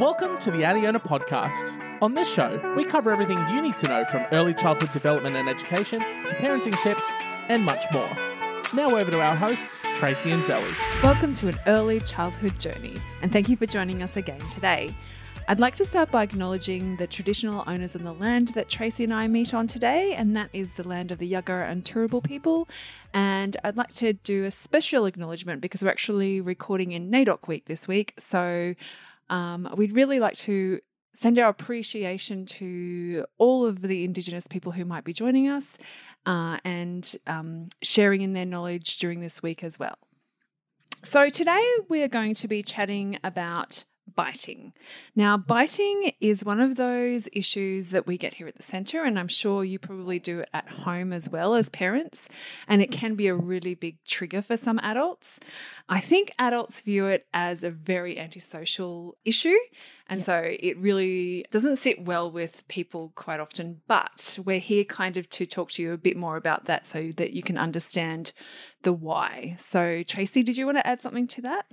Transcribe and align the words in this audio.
Welcome 0.00 0.38
to 0.40 0.50
the 0.50 0.62
Adiona 0.62 1.00
podcast. 1.00 1.80
On 2.02 2.14
this 2.14 2.28
show, 2.28 2.60
we 2.76 2.84
cover 2.84 3.12
everything 3.12 3.38
you 3.50 3.62
need 3.62 3.76
to 3.76 3.86
know 3.86 4.04
from 4.04 4.26
early 4.32 4.52
childhood 4.52 4.90
development 4.90 5.36
and 5.36 5.48
education 5.48 6.00
to 6.00 6.34
parenting 6.34 6.76
tips 6.82 7.12
and 7.48 7.64
much 7.64 7.84
more. 7.92 8.10
Now 8.72 8.96
over 8.96 9.12
to 9.12 9.20
our 9.20 9.36
hosts, 9.36 9.82
Tracy 9.94 10.32
and 10.32 10.42
Zoe. 10.42 10.64
Welcome 11.00 11.32
to 11.34 11.46
an 11.46 11.60
early 11.68 12.00
childhood 12.00 12.58
journey, 12.58 12.96
and 13.22 13.32
thank 13.32 13.48
you 13.48 13.56
for 13.56 13.66
joining 13.66 14.02
us 14.02 14.16
again 14.16 14.40
today. 14.48 14.92
I'd 15.46 15.60
like 15.60 15.76
to 15.76 15.84
start 15.84 16.10
by 16.10 16.24
acknowledging 16.24 16.96
the 16.96 17.06
traditional 17.06 17.62
owners 17.68 17.94
of 17.94 18.02
the 18.02 18.14
land 18.14 18.48
that 18.48 18.68
Tracy 18.68 19.04
and 19.04 19.14
I 19.14 19.28
meet 19.28 19.54
on 19.54 19.68
today, 19.68 20.14
and 20.14 20.34
that 20.34 20.50
is 20.52 20.76
the 20.76 20.88
land 20.88 21.12
of 21.12 21.18
the 21.18 21.32
Yagara 21.32 21.70
and 21.70 21.84
Turrbal 21.84 22.24
people. 22.24 22.66
And 23.12 23.56
I'd 23.62 23.76
like 23.76 23.92
to 23.94 24.14
do 24.14 24.42
a 24.42 24.50
special 24.50 25.06
acknowledgement 25.06 25.60
because 25.60 25.84
we're 25.84 25.90
actually 25.90 26.40
recording 26.40 26.90
in 26.90 27.12
NAIDOC 27.12 27.46
week 27.46 27.66
this 27.66 27.86
week. 27.86 28.14
So 28.18 28.74
um, 29.30 29.68
we'd 29.76 29.94
really 29.94 30.20
like 30.20 30.36
to 30.38 30.80
send 31.14 31.38
our 31.38 31.48
appreciation 31.48 32.44
to 32.44 33.24
all 33.38 33.64
of 33.64 33.82
the 33.82 34.04
Indigenous 34.04 34.46
people 34.46 34.72
who 34.72 34.84
might 34.84 35.04
be 35.04 35.12
joining 35.12 35.48
us 35.48 35.78
uh, 36.26 36.58
and 36.64 37.16
um, 37.26 37.68
sharing 37.82 38.22
in 38.22 38.32
their 38.32 38.44
knowledge 38.44 38.98
during 38.98 39.20
this 39.20 39.42
week 39.42 39.62
as 39.62 39.78
well. 39.78 39.96
So, 41.04 41.28
today 41.28 41.64
we 41.88 42.02
are 42.02 42.08
going 42.08 42.34
to 42.34 42.48
be 42.48 42.62
chatting 42.62 43.18
about 43.22 43.84
biting. 44.14 44.72
Now, 45.14 45.36
biting 45.36 46.12
is 46.20 46.44
one 46.44 46.60
of 46.60 46.76
those 46.76 47.28
issues 47.32 47.90
that 47.90 48.06
we 48.06 48.18
get 48.18 48.34
here 48.34 48.46
at 48.46 48.56
the 48.56 48.62
centre, 48.62 49.02
and 49.02 49.18
I'm 49.18 49.28
sure 49.28 49.64
you 49.64 49.78
probably 49.78 50.18
do 50.18 50.44
at 50.52 50.68
home 50.68 51.12
as 51.12 51.28
well 51.28 51.54
as 51.54 51.68
parents, 51.68 52.28
and 52.68 52.82
it 52.82 52.90
can 52.90 53.14
be 53.14 53.26
a 53.28 53.34
really 53.34 53.74
big 53.74 54.02
trigger 54.04 54.42
for 54.42 54.56
some 54.56 54.78
adults. 54.82 55.40
I 55.88 56.00
think 56.00 56.32
adults 56.38 56.80
view 56.80 57.06
it 57.06 57.26
as 57.32 57.64
a 57.64 57.70
very 57.70 58.18
antisocial 58.18 59.16
issue, 59.24 59.56
and 60.08 60.20
yeah. 60.20 60.24
so 60.24 60.42
it 60.44 60.78
really 60.78 61.46
doesn't 61.50 61.76
sit 61.76 62.04
well 62.04 62.30
with 62.30 62.66
people 62.68 63.12
quite 63.14 63.40
often, 63.40 63.80
but 63.88 64.38
we're 64.44 64.58
here 64.58 64.84
kind 64.84 65.16
of 65.16 65.28
to 65.30 65.46
talk 65.46 65.70
to 65.72 65.82
you 65.82 65.92
a 65.92 65.98
bit 65.98 66.16
more 66.16 66.36
about 66.36 66.66
that 66.66 66.86
so 66.86 67.10
that 67.16 67.32
you 67.32 67.42
can 67.42 67.58
understand 67.58 68.32
the 68.82 68.92
why. 68.92 69.54
So, 69.56 70.02
Tracy, 70.02 70.42
did 70.42 70.56
you 70.56 70.66
want 70.66 70.78
to 70.78 70.86
add 70.86 71.00
something 71.00 71.26
to 71.28 71.42
that? 71.42 71.66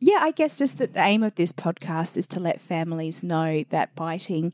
Yeah, 0.00 0.18
I 0.20 0.32
guess 0.32 0.58
just 0.58 0.78
that 0.78 0.94
the 0.94 1.00
aim 1.00 1.22
of 1.22 1.36
this 1.36 1.52
podcast 1.52 2.16
is 2.16 2.26
to 2.28 2.40
let 2.40 2.60
families 2.60 3.22
know 3.22 3.64
that 3.70 3.94
biting, 3.94 4.52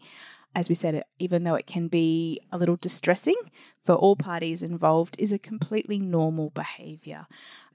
as 0.55 0.69
we 0.69 0.75
said, 0.75 1.03
even 1.19 1.45
though 1.45 1.55
it 1.55 1.67
can 1.67 1.89
be 1.89 2.41
a 2.53 2.59
little 2.59 2.77
distressing 2.77 3.37
for 3.83 3.95
all 3.95 4.17
parties 4.17 4.63
involved, 4.63 5.17
is 5.19 5.33
a 5.33 5.39
completely 5.39 5.99
normal 5.99 6.51
behaviour. 6.51 7.27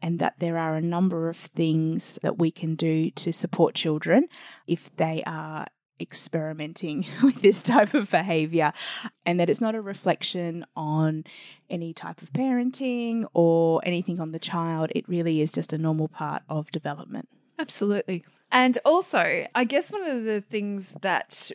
And 0.02 0.20
that 0.20 0.40
there 0.40 0.58
are 0.58 0.76
a 0.76 0.82
number 0.82 1.28
of 1.28 1.38
things 1.38 2.20
that 2.22 2.38
we 2.38 2.52
can 2.52 2.76
do 2.76 3.10
to 3.12 3.32
support 3.32 3.74
children 3.74 4.28
if 4.68 4.96
they 4.98 5.24
are 5.26 5.66
experimenting 6.00 7.06
with 7.24 7.42
this 7.42 7.64
type 7.64 7.94
of 7.94 8.12
behavior 8.12 8.74
and 9.26 9.40
that 9.40 9.50
it's 9.50 9.62
not 9.62 9.76
a 9.76 9.82
reflection 9.82 10.66
on 10.76 11.24
any 11.70 11.94
type 11.94 12.22
of 12.22 12.32
parenting 12.34 13.26
or 13.34 13.82
anything 13.84 14.20
on 14.20 14.32
the 14.32 14.40
child. 14.40 14.92
It 14.94 15.08
really 15.08 15.42
is 15.42 15.52
just 15.52 15.74
a 15.74 15.78
normal 15.78 16.08
part 16.08 16.44
of 16.50 16.70
development. 16.72 17.30
Absolutely. 17.58 18.26
And 18.52 18.78
also, 18.86 19.46
I 19.54 19.64
guess 19.64 19.92
one 19.92 20.04
of 20.04 20.24
the 20.24 20.42
things 20.42 20.94
that 21.02 21.52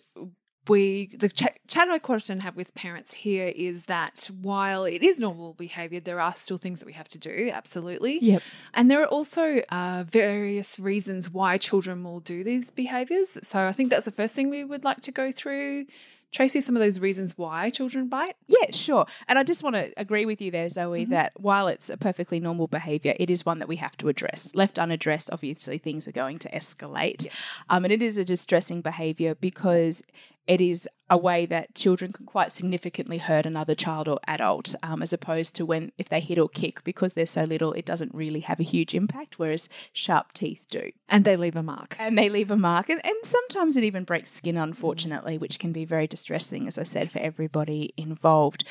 we 0.68 1.06
the 1.18 1.28
chat, 1.28 1.58
chat 1.66 1.88
I 1.88 1.98
quite 1.98 2.16
often 2.16 2.40
have 2.40 2.54
with 2.54 2.74
parents 2.74 3.12
here 3.12 3.52
is 3.54 3.86
that 3.86 4.30
while 4.40 4.84
it 4.84 5.02
is 5.02 5.18
normal 5.18 5.54
behavior, 5.54 6.00
there 6.00 6.20
are 6.20 6.34
still 6.34 6.58
things 6.58 6.80
that 6.80 6.86
we 6.86 6.92
have 6.92 7.08
to 7.08 7.18
do. 7.18 7.50
Absolutely. 7.52 8.18
Yep. 8.20 8.42
And 8.74 8.90
there 8.90 9.00
are 9.00 9.06
also 9.06 9.60
uh, 9.70 10.04
various 10.06 10.78
reasons 10.78 11.30
why 11.30 11.58
children 11.58 12.04
will 12.04 12.20
do 12.20 12.44
these 12.44 12.70
behaviors. 12.70 13.38
So 13.46 13.66
I 13.66 13.72
think 13.72 13.90
that's 13.90 14.04
the 14.04 14.12
first 14.12 14.34
thing 14.34 14.50
we 14.50 14.64
would 14.64 14.84
like 14.84 15.00
to 15.00 15.12
go 15.12 15.32
through 15.32 15.86
Tracy, 16.32 16.60
some 16.60 16.76
of 16.76 16.80
those 16.80 17.00
reasons 17.00 17.36
why 17.36 17.70
children 17.70 18.08
bite? 18.08 18.36
Yeah, 18.46 18.70
sure. 18.70 19.06
And 19.26 19.38
I 19.38 19.42
just 19.42 19.62
want 19.62 19.74
to 19.74 19.92
agree 19.96 20.26
with 20.26 20.40
you 20.40 20.50
there, 20.50 20.68
Zoe, 20.68 21.02
mm-hmm. 21.02 21.10
that 21.10 21.32
while 21.36 21.66
it's 21.66 21.90
a 21.90 21.96
perfectly 21.96 22.38
normal 22.38 22.68
behavior, 22.68 23.14
it 23.18 23.30
is 23.30 23.44
one 23.44 23.58
that 23.58 23.68
we 23.68 23.76
have 23.76 23.96
to 23.98 24.08
address. 24.08 24.52
Left 24.54 24.78
unaddressed, 24.78 25.30
obviously, 25.32 25.78
things 25.78 26.06
are 26.06 26.12
going 26.12 26.38
to 26.40 26.50
escalate. 26.50 27.26
Yeah. 27.26 27.32
Um, 27.68 27.84
and 27.84 27.92
it 27.92 28.00
is 28.00 28.16
a 28.16 28.24
distressing 28.24 28.80
behavior 28.80 29.34
because 29.34 30.02
it 30.50 30.60
is 30.60 30.88
a 31.08 31.16
way 31.16 31.46
that 31.46 31.76
children 31.76 32.10
can 32.10 32.26
quite 32.26 32.50
significantly 32.50 33.18
hurt 33.18 33.46
another 33.46 33.76
child 33.76 34.08
or 34.08 34.18
adult, 34.26 34.74
um, 34.82 35.00
as 35.00 35.12
opposed 35.12 35.54
to 35.54 35.64
when 35.64 35.92
if 35.96 36.08
they 36.08 36.18
hit 36.18 36.38
or 36.38 36.48
kick 36.48 36.82
because 36.82 37.14
they're 37.14 37.24
so 37.24 37.44
little, 37.44 37.72
it 37.74 37.84
doesn't 37.84 38.12
really 38.12 38.40
have 38.40 38.58
a 38.58 38.64
huge 38.64 38.92
impact, 38.92 39.38
whereas 39.38 39.68
sharp 39.92 40.32
teeth 40.32 40.60
do. 40.68 40.90
And 41.08 41.24
they 41.24 41.36
leave 41.36 41.54
a 41.54 41.62
mark. 41.62 41.94
And 42.00 42.18
they 42.18 42.28
leave 42.28 42.50
a 42.50 42.56
mark. 42.56 42.88
And, 42.88 43.00
and 43.06 43.14
sometimes 43.22 43.76
it 43.76 43.84
even 43.84 44.02
breaks 44.02 44.32
skin, 44.32 44.56
unfortunately, 44.56 45.38
which 45.38 45.60
can 45.60 45.70
be 45.70 45.84
very 45.84 46.08
distressing, 46.08 46.66
as 46.66 46.78
I 46.78 46.82
said, 46.82 47.12
for 47.12 47.20
everybody 47.20 47.94
involved. 47.96 48.64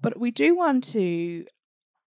But 0.00 0.20
we 0.20 0.30
do 0.30 0.54
want 0.54 0.84
to 0.92 1.46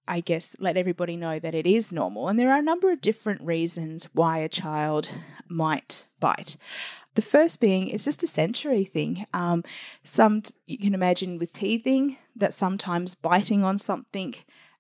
I 0.10 0.22
guess, 0.22 0.56
let 0.58 0.78
everybody 0.78 1.18
know 1.18 1.38
that 1.38 1.54
it 1.54 1.68
is 1.68 1.92
normal. 1.92 2.30
And 2.30 2.40
there 2.40 2.50
are 2.50 2.60
a 2.60 2.62
number 2.62 2.94
of 2.94 3.02
different 3.02 3.42
reasons 3.42 4.08
why 4.14 4.38
a 4.38 4.48
child 4.48 5.10
might 5.50 6.06
bite. 6.22 6.56
The 7.18 7.24
first 7.24 7.60
being 7.60 7.88
it's 7.88 8.06
just 8.06 8.22
a 8.22 8.28
sensory 8.28 8.84
thing. 8.84 9.26
Um, 9.34 9.64
some 10.04 10.44
you 10.68 10.78
can 10.78 10.94
imagine 10.94 11.40
with 11.40 11.52
teething 11.52 12.16
that 12.36 12.54
sometimes 12.54 13.16
biting 13.16 13.64
on 13.64 13.80
something 13.80 14.36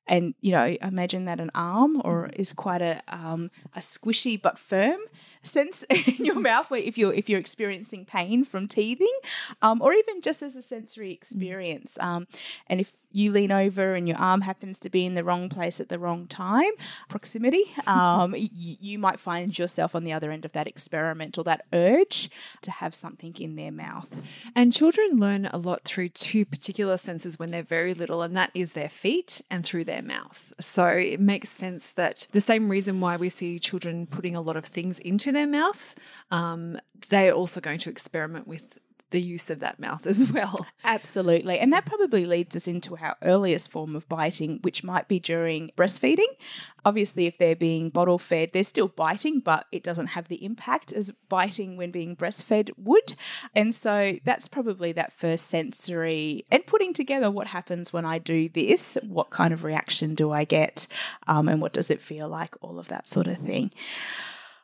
and 0.05 0.35
you 0.39 0.51
know 0.51 0.77
imagine 0.83 1.25
that 1.25 1.39
an 1.39 1.49
arm 1.55 1.99
or 2.05 2.29
is 2.35 2.53
quite 2.53 2.83
a 2.83 3.01
um, 3.07 3.49
a 3.75 3.79
squishy 3.79 4.39
but 4.39 4.59
firm 4.59 4.99
sense 5.47 5.83
in 5.89 6.25
your 6.25 6.39
mouth 6.39 6.71
if 6.71 6.97
you're 6.97 7.13
if 7.13 7.29
you're 7.29 7.39
experiencing 7.39 8.05
pain 8.05 8.43
from 8.43 8.67
teething 8.67 9.17
um, 9.61 9.81
or 9.81 9.93
even 9.93 10.21
just 10.21 10.41
as 10.41 10.55
a 10.55 10.61
sensory 10.61 11.11
experience. 11.11 11.97
Um, 11.99 12.27
and 12.67 12.79
if 12.79 12.93
you 13.11 13.31
lean 13.31 13.51
over 13.51 13.95
and 13.95 14.07
your 14.07 14.17
arm 14.17 14.41
happens 14.41 14.79
to 14.81 14.89
be 14.89 15.05
in 15.05 15.15
the 15.15 15.23
wrong 15.23 15.49
place 15.49 15.79
at 15.79 15.89
the 15.89 15.97
wrong 15.97 16.27
time 16.27 16.71
proximity 17.09 17.63
um, 17.87 18.35
you, 18.35 18.77
you 18.79 18.99
might 18.99 19.19
find 19.19 19.57
yourself 19.57 19.95
on 19.95 20.03
the 20.03 20.13
other 20.13 20.31
end 20.31 20.45
of 20.45 20.51
that 20.51 20.67
experiment 20.67 21.37
or 21.37 21.43
that 21.43 21.65
urge 21.73 22.29
to 22.61 22.71
have 22.71 22.93
something 22.93 23.35
in 23.39 23.55
their 23.55 23.71
mouth. 23.71 24.21
And 24.55 24.73
children 24.73 25.09
learn 25.13 25.45
a 25.47 25.57
lot 25.57 25.83
through 25.83 26.09
two 26.09 26.45
particular 26.45 26.97
senses 26.97 27.39
when 27.39 27.51
they're 27.51 27.63
very 27.63 27.93
little 27.93 28.21
and 28.21 28.35
that 28.35 28.51
is 28.53 28.73
their 28.73 28.89
feet 28.89 29.41
and 29.49 29.65
through 29.65 29.85
their 29.85 30.01
mouth. 30.01 30.53
So 30.59 30.85
it 30.85 31.19
makes 31.19 31.49
sense 31.49 31.91
that 31.93 32.27
the 32.31 32.41
same 32.41 32.69
reason 32.69 32.99
why 32.99 33.17
we 33.17 33.29
see 33.29 33.59
children 33.59 34.07
putting 34.07 34.35
a 34.35 34.41
lot 34.41 34.57
of 34.57 34.65
things 34.65 34.99
into 34.99 35.31
their 35.37 35.47
mouth, 35.47 35.95
um, 36.31 36.79
they're 37.09 37.31
also 37.31 37.61
going 37.61 37.79
to 37.79 37.89
experiment 37.89 38.47
with 38.47 38.79
the 39.11 39.21
use 39.21 39.49
of 39.49 39.61
that 39.61 39.79
mouth 39.79 40.05
as 40.05 40.31
well. 40.31 40.65
Absolutely. 40.83 41.59
And 41.59 41.71
that 41.71 41.85
probably 41.85 42.25
leads 42.25 42.55
us 42.55 42.67
into 42.67 42.97
our 42.97 43.15
earliest 43.21 43.71
form 43.71 43.95
of 43.95 44.07
biting, 44.09 44.59
which 44.63 44.83
might 44.83 45.07
be 45.07 45.19
during 45.19 45.71
breastfeeding. 45.77 46.27
Obviously, 46.83 47.25
if 47.25 47.37
they're 47.37 47.55
being 47.55 47.89
bottle 47.89 48.17
fed, 48.17 48.49
they're 48.51 48.63
still 48.65 48.89
biting, 48.89 49.39
but 49.39 49.65
it 49.71 49.83
doesn't 49.83 50.07
have 50.07 50.27
the 50.27 50.43
impact 50.43 50.91
as 50.91 51.11
biting 51.29 51.77
when 51.77 51.91
being 51.91 52.15
breastfed 52.15 52.69
would. 52.77 53.13
And 53.55 53.73
so 53.73 54.17
that's 54.25 54.49
probably 54.49 54.91
that 54.93 55.13
first 55.13 55.47
sensory 55.47 56.45
and 56.51 56.65
putting 56.65 56.93
together 56.93 57.31
what 57.31 57.47
happens 57.47 57.93
when 57.93 58.05
I 58.05 58.19
do 58.19 58.49
this, 58.49 58.97
what 59.07 59.29
kind 59.29 59.53
of 59.53 59.63
reaction 59.63 60.15
do 60.15 60.31
I 60.31 60.43
get, 60.43 60.85
um, 61.27 61.47
and 61.47 61.61
what 61.61 61.73
does 61.73 61.89
it 61.89 62.01
feel 62.01 62.27
like, 62.27 62.55
all 62.61 62.77
of 62.77 62.89
that 62.89 63.07
sort 63.07 63.27
of 63.27 63.37
thing. 63.37 63.71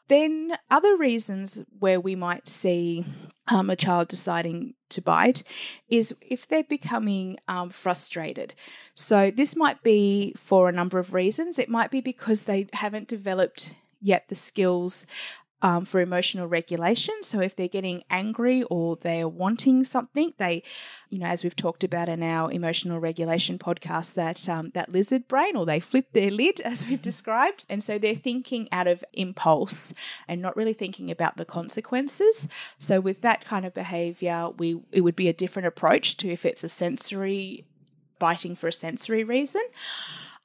Then, 0.08 0.54
other 0.70 0.98
reasons 0.98 1.62
where 1.80 2.00
we 2.00 2.16
might 2.16 2.48
see 2.48 3.06
um, 3.48 3.70
a 3.70 3.76
child 3.76 4.10
deciding 4.10 4.74
to 4.90 5.02
bite 5.02 5.44
is 5.90 6.14
if 6.22 6.48
they're 6.48 6.64
becoming 6.64 7.38
um, 7.48 7.70
frustrated. 7.70 8.54
So, 8.94 9.32
this 9.32 9.56
might 9.56 9.82
be 9.82 10.34
for 10.38 10.70
a 10.70 10.74
number 10.74 11.00
of 11.00 11.14
reasons. 11.14 11.58
It 11.58 11.70
might 11.70 11.92
be 11.92 12.02
because 12.02 12.44
they 12.44 12.68
haven't 12.74 13.08
developed 13.08 13.76
yet 14.02 14.28
the 14.28 14.36
skills 14.36 15.06
um, 15.64 15.86
for 15.86 16.02
emotional 16.02 16.46
regulation. 16.46 17.16
So 17.24 17.40
if 17.40 17.56
they're 17.56 17.70
getting 17.70 18.04
angry 18.10 18.64
or 18.64 18.98
they're 18.98 19.30
wanting 19.30 19.86
something, 19.86 20.34
they, 20.38 20.62
you 21.10 21.18
know, 21.18 21.28
as 21.28 21.44
we've 21.44 21.56
talked 21.56 21.86
about 21.86 22.10
in 22.10 22.22
our 22.22 22.52
emotional 22.52 23.00
regulation 23.00 23.58
podcast, 23.58 24.14
that 24.16 24.48
um, 24.50 24.72
that 24.74 24.92
lizard 24.92 25.28
brain, 25.30 25.56
or 25.56 25.66
they 25.66 25.80
flip 25.80 26.12
their 26.12 26.30
lid, 26.30 26.60
as 26.66 26.88
we've 26.88 27.02
described, 27.02 27.66
and 27.70 27.82
so 27.82 27.98
they're 27.98 28.14
thinking 28.14 28.68
out 28.74 28.88
of 28.88 29.06
impulse 29.14 29.94
and 30.28 30.42
not 30.42 30.56
really 30.58 30.74
thinking 30.74 31.10
about 31.10 31.38
the 31.38 31.46
consequences. 31.46 32.50
So 32.78 33.00
with 33.00 33.22
that 33.22 33.46
kind 33.46 33.66
of 33.66 33.74
behaviour, 33.74 34.50
we 34.58 34.82
it 34.92 35.02
would 35.02 35.16
be 35.16 35.30
a 35.30 35.34
different 35.34 35.68
approach 35.68 36.18
to 36.18 36.30
if 36.30 36.46
it's 36.46 36.64
a 36.66 36.70
sensory 36.70 37.66
biting 38.20 38.56
for 38.56 38.68
a 38.68 38.74
sensory 38.74 39.24
reason. 39.24 39.64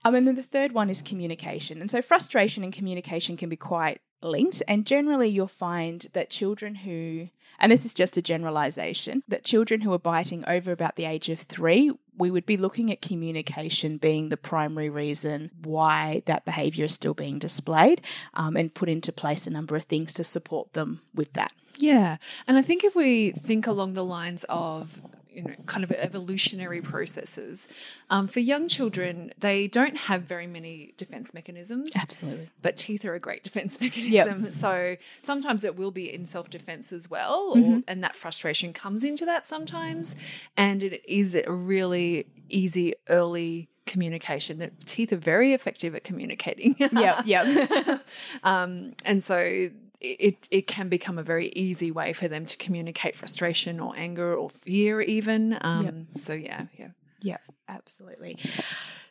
Um, 0.04 0.14
and 0.14 0.28
then 0.28 0.36
the 0.36 0.44
third 0.44 0.72
one 0.72 0.88
is 0.90 1.02
communication. 1.02 1.80
And 1.80 1.90
so 1.90 2.00
frustration 2.00 2.62
and 2.62 2.72
communication 2.72 3.36
can 3.36 3.48
be 3.48 3.56
quite 3.56 4.00
linked. 4.22 4.62
And 4.68 4.86
generally, 4.86 5.28
you'll 5.28 5.48
find 5.48 6.06
that 6.12 6.30
children 6.30 6.76
who, 6.76 7.28
and 7.58 7.72
this 7.72 7.84
is 7.84 7.94
just 7.94 8.16
a 8.16 8.22
generalization, 8.22 9.22
that 9.28 9.44
children 9.44 9.82
who 9.82 9.92
are 9.92 9.98
biting 9.98 10.44
over 10.46 10.72
about 10.72 10.96
the 10.96 11.04
age 11.04 11.28
of 11.28 11.40
three 11.40 11.92
we 12.18 12.30
would 12.30 12.46
be 12.46 12.56
looking 12.56 12.90
at 12.90 13.00
communication 13.00 13.96
being 13.96 14.28
the 14.28 14.36
primary 14.36 14.90
reason 14.90 15.50
why 15.62 16.22
that 16.26 16.44
behaviour 16.44 16.84
is 16.84 16.94
still 16.94 17.14
being 17.14 17.38
displayed 17.38 18.00
um, 18.34 18.56
and 18.56 18.74
put 18.74 18.88
into 18.88 19.12
place 19.12 19.46
a 19.46 19.50
number 19.50 19.76
of 19.76 19.84
things 19.84 20.12
to 20.12 20.24
support 20.24 20.72
them 20.72 21.00
with 21.14 21.32
that. 21.34 21.52
Yeah. 21.78 22.16
And 22.46 22.58
I 22.58 22.62
think 22.62 22.82
if 22.82 22.96
we 22.96 23.30
think 23.30 23.66
along 23.66 23.94
the 23.94 24.04
lines 24.04 24.44
of 24.48 25.00
you 25.38 25.44
know, 25.44 25.54
kind 25.66 25.84
of 25.84 25.92
evolutionary 25.92 26.82
processes. 26.82 27.68
Um, 28.10 28.26
for 28.26 28.40
young 28.40 28.66
children, 28.66 29.30
they 29.38 29.68
don't 29.68 29.96
have 29.96 30.22
very 30.22 30.48
many 30.48 30.94
defense 30.96 31.32
mechanisms. 31.32 31.92
Absolutely. 31.94 32.48
But 32.60 32.76
teeth 32.76 33.04
are 33.04 33.14
a 33.14 33.20
great 33.20 33.44
defense 33.44 33.80
mechanism. 33.80 34.44
Yep. 34.44 34.52
So 34.52 34.96
sometimes 35.22 35.62
it 35.62 35.76
will 35.76 35.92
be 35.92 36.12
in 36.12 36.26
self 36.26 36.50
defense 36.50 36.92
as 36.92 37.08
well. 37.08 37.52
Or, 37.54 37.56
mm-hmm. 37.56 37.78
And 37.86 38.02
that 38.02 38.16
frustration 38.16 38.72
comes 38.72 39.04
into 39.04 39.24
that 39.26 39.46
sometimes. 39.46 40.16
And 40.56 40.82
it 40.82 41.02
is 41.06 41.36
a 41.36 41.50
really 41.50 42.26
easy, 42.48 42.94
early 43.08 43.68
communication 43.86 44.58
that 44.58 44.86
teeth 44.86 45.12
are 45.12 45.16
very 45.16 45.52
effective 45.52 45.94
at 45.94 46.02
communicating. 46.02 46.74
yeah, 46.78 47.22
yeah. 47.24 47.98
um, 48.42 48.92
and 49.04 49.22
so 49.22 49.70
it, 50.00 50.48
it 50.50 50.66
can 50.66 50.88
become 50.88 51.18
a 51.18 51.22
very 51.22 51.48
easy 51.48 51.90
way 51.90 52.12
for 52.12 52.28
them 52.28 52.46
to 52.46 52.56
communicate 52.56 53.14
frustration 53.14 53.80
or 53.80 53.94
anger 53.96 54.34
or 54.34 54.50
fear 54.50 55.00
even. 55.00 55.58
Um, 55.60 55.84
yep. 55.84 55.94
so 56.14 56.32
yeah 56.34 56.66
yeah. 56.76 56.88
Yeah 57.20 57.38
absolutely. 57.68 58.38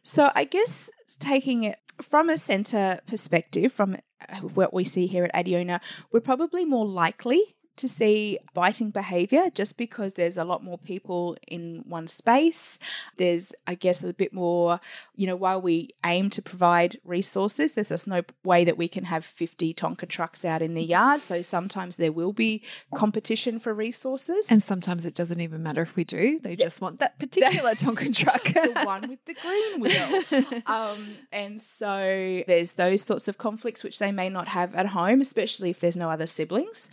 So 0.03 0.31
i 0.35 0.45
guess 0.45 0.89
taking 1.19 1.63
it 1.63 1.79
from 2.01 2.29
a 2.29 2.37
center 2.37 2.99
perspective 3.07 3.73
from 3.73 3.97
uh, 4.29 4.35
what 4.39 4.73
we 4.73 4.83
see 4.83 5.07
here 5.07 5.25
at 5.25 5.45
adiona 5.45 5.79
we're 6.11 6.19
probably 6.19 6.63
more 6.63 6.85
likely 6.85 7.56
to 7.77 7.87
see 7.87 8.39
biting 8.53 8.89
behavior 8.89 9.49
just 9.53 9.77
because 9.77 10.13
there's 10.13 10.37
a 10.37 10.43
lot 10.43 10.63
more 10.63 10.77
people 10.77 11.37
in 11.47 11.83
one 11.87 12.07
space. 12.07 12.79
There's, 13.17 13.53
I 13.65 13.75
guess, 13.75 14.03
a 14.03 14.13
bit 14.13 14.33
more, 14.33 14.79
you 15.15 15.27
know, 15.27 15.35
while 15.35 15.61
we 15.61 15.89
aim 16.05 16.29
to 16.31 16.41
provide 16.41 16.99
resources, 17.03 17.73
there's 17.73 17.89
just 17.89 18.07
no 18.07 18.23
way 18.43 18.63
that 18.65 18.77
we 18.77 18.87
can 18.87 19.05
have 19.05 19.25
50 19.25 19.73
Tonka 19.73 20.07
trucks 20.07 20.43
out 20.43 20.61
in 20.61 20.73
the 20.73 20.83
yard. 20.83 21.21
So 21.21 21.41
sometimes 21.41 21.95
there 21.95 22.11
will 22.11 22.33
be 22.33 22.61
competition 22.93 23.59
for 23.59 23.73
resources. 23.73 24.51
And 24.51 24.61
sometimes 24.61 25.05
it 25.05 25.13
doesn't 25.13 25.39
even 25.39 25.63
matter 25.63 25.81
if 25.81 25.95
we 25.95 26.03
do, 26.03 26.39
they 26.39 26.55
just 26.55 26.81
want 26.81 26.99
that 26.99 27.19
particular 27.19 27.71
Tonka 27.75 28.15
truck. 28.15 28.43
the 28.43 28.81
one 28.83 29.09
with 29.09 29.23
the 29.25 29.35
green 29.35 29.81
wheel. 29.81 30.23
Um, 30.65 31.15
and 31.31 31.61
so 31.61 32.43
there's 32.47 32.73
those 32.73 33.01
sorts 33.01 33.27
of 33.27 33.37
conflicts 33.37 33.83
which 33.83 33.99
they 33.99 34.11
may 34.11 34.27
not 34.27 34.47
have 34.49 34.75
at 34.75 34.87
home, 34.87 35.21
especially 35.21 35.69
if 35.69 35.79
there's 35.79 35.95
no 35.95 36.09
other 36.09 36.27
siblings 36.27 36.89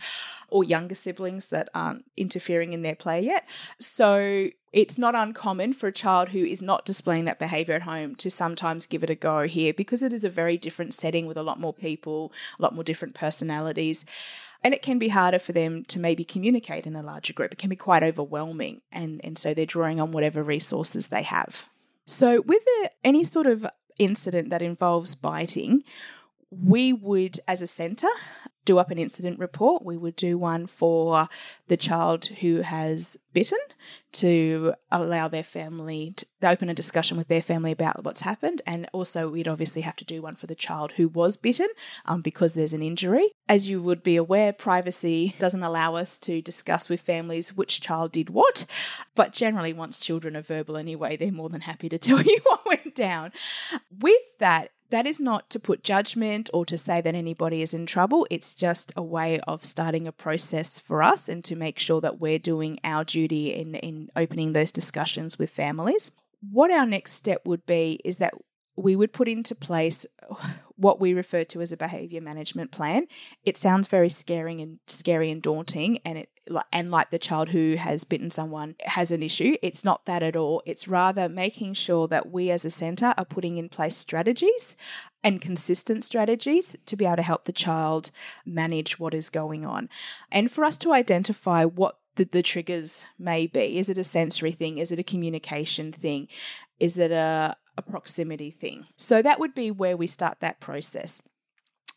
or 0.49 0.63
younger 0.63 0.95
siblings 0.95 1.47
that 1.47 1.69
aren't 1.73 2.05
interfering 2.17 2.73
in 2.73 2.81
their 2.81 2.95
play 2.95 3.21
yet. 3.21 3.47
So 3.79 4.49
it's 4.73 4.97
not 4.97 5.15
uncommon 5.15 5.73
for 5.73 5.87
a 5.87 5.91
child 5.91 6.29
who 6.29 6.43
is 6.43 6.61
not 6.61 6.85
displaying 6.85 7.25
that 7.25 7.39
behavior 7.39 7.75
at 7.75 7.83
home 7.83 8.15
to 8.15 8.29
sometimes 8.29 8.85
give 8.85 9.03
it 9.03 9.09
a 9.09 9.15
go 9.15 9.47
here 9.47 9.73
because 9.73 10.03
it 10.03 10.11
is 10.11 10.23
a 10.23 10.29
very 10.29 10.57
different 10.57 10.93
setting 10.93 11.25
with 11.25 11.37
a 11.37 11.43
lot 11.43 11.59
more 11.59 11.73
people, 11.73 12.31
a 12.59 12.61
lot 12.61 12.75
more 12.75 12.83
different 12.83 13.15
personalities. 13.15 14.05
And 14.63 14.73
it 14.73 14.81
can 14.81 14.99
be 14.99 15.09
harder 15.09 15.39
for 15.39 15.53
them 15.53 15.85
to 15.85 15.99
maybe 15.99 16.23
communicate 16.23 16.85
in 16.85 16.95
a 16.95 17.03
larger 17.03 17.33
group. 17.33 17.53
It 17.53 17.57
can 17.59 17.69
be 17.69 17.75
quite 17.75 18.03
overwhelming. 18.03 18.81
And, 18.91 19.21
and 19.23 19.37
so 19.37 19.53
they're 19.53 19.65
drawing 19.65 20.01
on 20.01 20.11
whatever 20.11 20.43
resources 20.43 21.07
they 21.07 21.23
have. 21.23 21.63
So, 22.07 22.41
with 22.41 22.63
a, 22.83 22.89
any 23.03 23.23
sort 23.23 23.47
of 23.47 23.65
incident 23.97 24.49
that 24.49 24.61
involves 24.61 25.15
biting, 25.15 25.83
we 26.51 26.93
would, 26.93 27.39
as 27.47 27.61
a 27.61 27.67
centre, 27.67 28.07
do 28.65 28.79
up 28.79 28.91
an 28.91 28.97
incident 28.97 29.39
report. 29.39 29.85
We 29.85 29.97
would 29.97 30.15
do 30.15 30.37
one 30.37 30.67
for 30.67 31.29
the 31.67 31.77
child 31.77 32.25
who 32.25 32.61
has 32.61 33.17
bitten 33.33 33.59
to 34.13 34.73
allow 34.91 35.27
their 35.27 35.43
family 35.43 36.13
to 36.15 36.25
open 36.49 36.69
a 36.69 36.73
discussion 36.73 37.17
with 37.17 37.27
their 37.27 37.41
family 37.41 37.71
about 37.71 38.03
what's 38.03 38.21
happened. 38.21 38.61
And 38.65 38.87
also, 38.93 39.29
we'd 39.29 39.47
obviously 39.47 39.81
have 39.81 39.97
to 39.97 40.05
do 40.05 40.21
one 40.21 40.35
for 40.35 40.47
the 40.47 40.55
child 40.55 40.93
who 40.93 41.09
was 41.09 41.35
bitten 41.37 41.67
um, 42.05 42.21
because 42.21 42.53
there's 42.53 42.73
an 42.73 42.81
injury. 42.81 43.31
As 43.49 43.67
you 43.67 43.81
would 43.81 44.03
be 44.03 44.15
aware, 44.15 44.53
privacy 44.53 45.35
doesn't 45.37 45.63
allow 45.63 45.95
us 45.95 46.17
to 46.19 46.41
discuss 46.41 46.87
with 46.87 47.01
families 47.01 47.55
which 47.55 47.81
child 47.81 48.13
did 48.13 48.29
what. 48.29 48.65
But 49.15 49.33
generally, 49.33 49.73
once 49.73 49.99
children 49.99 50.37
are 50.37 50.41
verbal 50.41 50.77
anyway, 50.77 51.17
they're 51.17 51.31
more 51.31 51.49
than 51.49 51.61
happy 51.61 51.89
to 51.89 51.97
tell 51.99 52.21
you 52.21 52.39
what 52.43 52.65
went 52.65 52.95
down. 52.95 53.33
With 53.99 54.21
that, 54.39 54.71
that 54.89 55.07
is 55.07 55.19
not 55.19 55.49
to 55.49 55.59
put 55.59 55.83
judgment 55.83 56.49
or 56.53 56.65
to 56.65 56.77
say 56.77 57.01
that 57.01 57.15
anybody 57.15 57.61
is 57.61 57.73
in 57.73 57.85
trouble. 57.85 58.27
It's 58.29 58.53
just 58.53 58.91
a 58.95 59.03
way 59.03 59.39
of 59.41 59.65
starting 59.65 60.07
a 60.07 60.11
process 60.11 60.79
for 60.79 61.01
us 61.01 61.27
and 61.27 61.43
to 61.45 61.55
make 61.55 61.79
sure 61.79 62.01
that 62.01 62.19
we're 62.19 62.39
doing 62.39 62.79
our 62.83 63.03
duty 63.03 63.53
in, 63.53 63.75
in 63.75 64.09
opening 64.15 64.53
those 64.53 64.71
discussions 64.71 65.39
with 65.39 65.49
families. 65.49 66.11
What 66.51 66.71
our 66.71 66.85
next 66.85 67.13
step 67.13 67.41
would 67.45 67.65
be 67.65 67.99
is 68.05 68.19
that 68.19 68.33
we 68.75 68.95
would 68.95 69.13
put 69.13 69.27
into 69.27 69.55
place 69.55 70.05
what 70.75 70.99
we 70.99 71.13
refer 71.13 71.43
to 71.45 71.61
as 71.61 71.71
a 71.71 71.77
behavior 71.77 72.21
management 72.21 72.71
plan. 72.71 73.07
It 73.43 73.57
sounds 73.57 73.87
very 73.87 74.09
scary 74.09 74.61
and 74.61 74.79
scary 74.87 75.31
and 75.31 75.41
daunting 75.41 75.99
and 76.05 76.17
it 76.17 76.29
and 76.71 76.91
like 76.91 77.09
the 77.09 77.19
child 77.19 77.49
who 77.49 77.75
has 77.75 78.03
bitten 78.03 78.29
someone 78.29 78.75
has 78.83 79.11
an 79.11 79.23
issue. 79.23 79.55
It's 79.61 79.83
not 79.83 80.05
that 80.05 80.23
at 80.23 80.35
all. 80.35 80.61
It's 80.65 80.87
rather 80.87 81.27
making 81.27 81.73
sure 81.73 82.07
that 82.07 82.31
we 82.31 82.51
as 82.51 82.65
a 82.65 82.71
center 82.71 83.13
are 83.17 83.25
putting 83.25 83.57
in 83.57 83.69
place 83.69 83.95
strategies 83.95 84.75
and 85.23 85.41
consistent 85.41 86.03
strategies 86.03 86.75
to 86.85 86.95
be 86.95 87.05
able 87.05 87.17
to 87.17 87.21
help 87.21 87.45
the 87.45 87.51
child 87.51 88.11
manage 88.45 88.99
what 88.99 89.13
is 89.13 89.29
going 89.29 89.65
on. 89.65 89.89
And 90.31 90.51
for 90.51 90.63
us 90.63 90.77
to 90.77 90.93
identify 90.93 91.65
what 91.65 91.97
the, 92.15 92.23
the 92.23 92.41
triggers 92.41 93.05
may 93.19 93.45
be. 93.45 93.77
Is 93.77 93.89
it 93.89 93.97
a 93.97 94.03
sensory 94.05 94.53
thing? 94.53 94.77
Is 94.77 94.89
it 94.89 94.99
a 94.99 95.03
communication 95.03 95.91
thing? 95.91 96.29
Is 96.79 96.97
it 96.97 97.11
a, 97.11 97.57
a 97.77 97.81
proximity 97.81 98.51
thing. 98.51 98.85
So 98.97 99.21
that 99.21 99.39
would 99.39 99.53
be 99.53 99.71
where 99.71 99.97
we 99.97 100.07
start 100.07 100.39
that 100.39 100.59
process. 100.59 101.21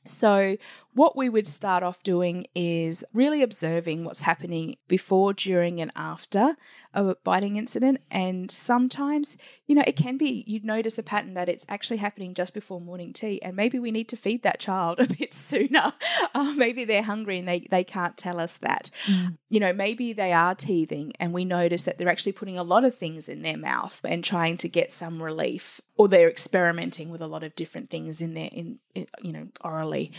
So, 0.04 0.56
what 0.94 1.16
we 1.16 1.28
would 1.28 1.46
start 1.46 1.84
off 1.84 2.02
doing 2.02 2.46
is 2.56 3.04
really 3.12 3.40
observing 3.42 4.04
what's 4.04 4.22
happening 4.22 4.74
before, 4.88 5.32
during, 5.32 5.80
and 5.80 5.92
after 5.94 6.56
a 6.92 7.14
biting 7.22 7.56
incident. 7.56 8.00
And 8.10 8.50
sometimes, 8.50 9.36
you 9.66 9.76
know, 9.76 9.84
it 9.86 9.96
can 9.96 10.16
be 10.16 10.42
you'd 10.46 10.64
notice 10.64 10.98
a 10.98 11.04
pattern 11.04 11.34
that 11.34 11.48
it's 11.48 11.66
actually 11.68 11.98
happening 11.98 12.34
just 12.34 12.52
before 12.52 12.80
morning 12.80 13.12
tea, 13.12 13.40
and 13.42 13.54
maybe 13.54 13.78
we 13.78 13.90
need 13.90 14.08
to 14.08 14.16
feed 14.16 14.42
that 14.42 14.58
child 14.58 14.98
a 15.00 15.06
bit 15.06 15.32
sooner. 15.34 15.92
Uh, 16.34 16.52
maybe 16.56 16.84
they're 16.84 17.02
hungry 17.02 17.38
and 17.38 17.46
they, 17.46 17.60
they 17.70 17.84
can't 17.84 18.16
tell 18.16 18.40
us 18.40 18.56
that. 18.58 18.90
Mm. 19.06 19.36
You 19.50 19.60
know, 19.60 19.72
maybe 19.72 20.12
they 20.12 20.32
are 20.32 20.54
teething, 20.54 21.12
and 21.20 21.32
we 21.32 21.44
notice 21.44 21.84
that 21.84 21.98
they're 21.98 22.08
actually 22.08 22.32
putting 22.32 22.58
a 22.58 22.62
lot 22.62 22.84
of 22.84 22.96
things 22.96 23.28
in 23.28 23.42
their 23.42 23.56
mouth 23.56 24.00
and 24.04 24.24
trying 24.24 24.56
to 24.58 24.68
get 24.68 24.90
some 24.90 25.22
relief, 25.22 25.80
or 25.98 26.08
they're 26.08 26.30
experimenting 26.30 27.10
with 27.10 27.20
a 27.20 27.26
lot 27.26 27.42
of 27.42 27.54
different 27.54 27.90
things 27.90 28.22
in 28.22 28.32
their, 28.34 28.48
in, 28.52 28.78
in 28.94 29.06
you 29.22 29.32
know, 29.32 29.48
orally 29.62 30.12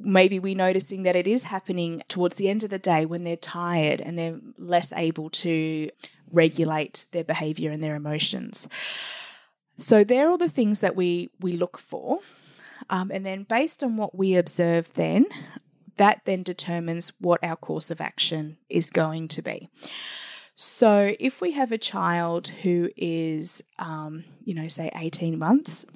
maybe 0.00 0.38
we're 0.38 0.54
noticing 0.54 1.02
that 1.02 1.16
it 1.16 1.26
is 1.26 1.44
happening 1.44 2.02
towards 2.08 2.36
the 2.36 2.48
end 2.48 2.64
of 2.64 2.70
the 2.70 2.78
day 2.78 3.04
when 3.04 3.24
they're 3.24 3.36
tired 3.36 4.00
and 4.00 4.18
they're 4.18 4.38
less 4.56 4.92
able 4.92 5.30
to 5.30 5.90
regulate 6.30 7.06
their 7.12 7.24
behavior 7.24 7.70
and 7.70 7.82
their 7.82 7.96
emotions. 7.96 8.68
So 9.76 10.04
they're 10.04 10.28
all 10.28 10.38
the 10.38 10.48
things 10.48 10.80
that 10.80 10.96
we 10.96 11.30
we 11.40 11.52
look 11.52 11.78
for, 11.78 12.18
um, 12.90 13.10
and 13.12 13.24
then 13.24 13.44
based 13.44 13.82
on 13.82 13.96
what 13.96 14.16
we 14.16 14.34
observe, 14.36 14.92
then 14.94 15.26
that 15.96 16.22
then 16.24 16.42
determines 16.42 17.12
what 17.20 17.42
our 17.42 17.56
course 17.56 17.90
of 17.90 18.00
action 18.00 18.56
is 18.68 18.90
going 18.90 19.28
to 19.28 19.42
be. 19.42 19.68
So 20.60 21.14
if 21.20 21.40
we 21.40 21.52
have 21.52 21.70
a 21.70 21.78
child 21.78 22.48
who 22.48 22.90
is, 22.96 23.62
um, 23.78 24.24
you 24.42 24.54
know, 24.54 24.66
say 24.66 24.90
eighteen 24.96 25.38
months, 25.38 25.86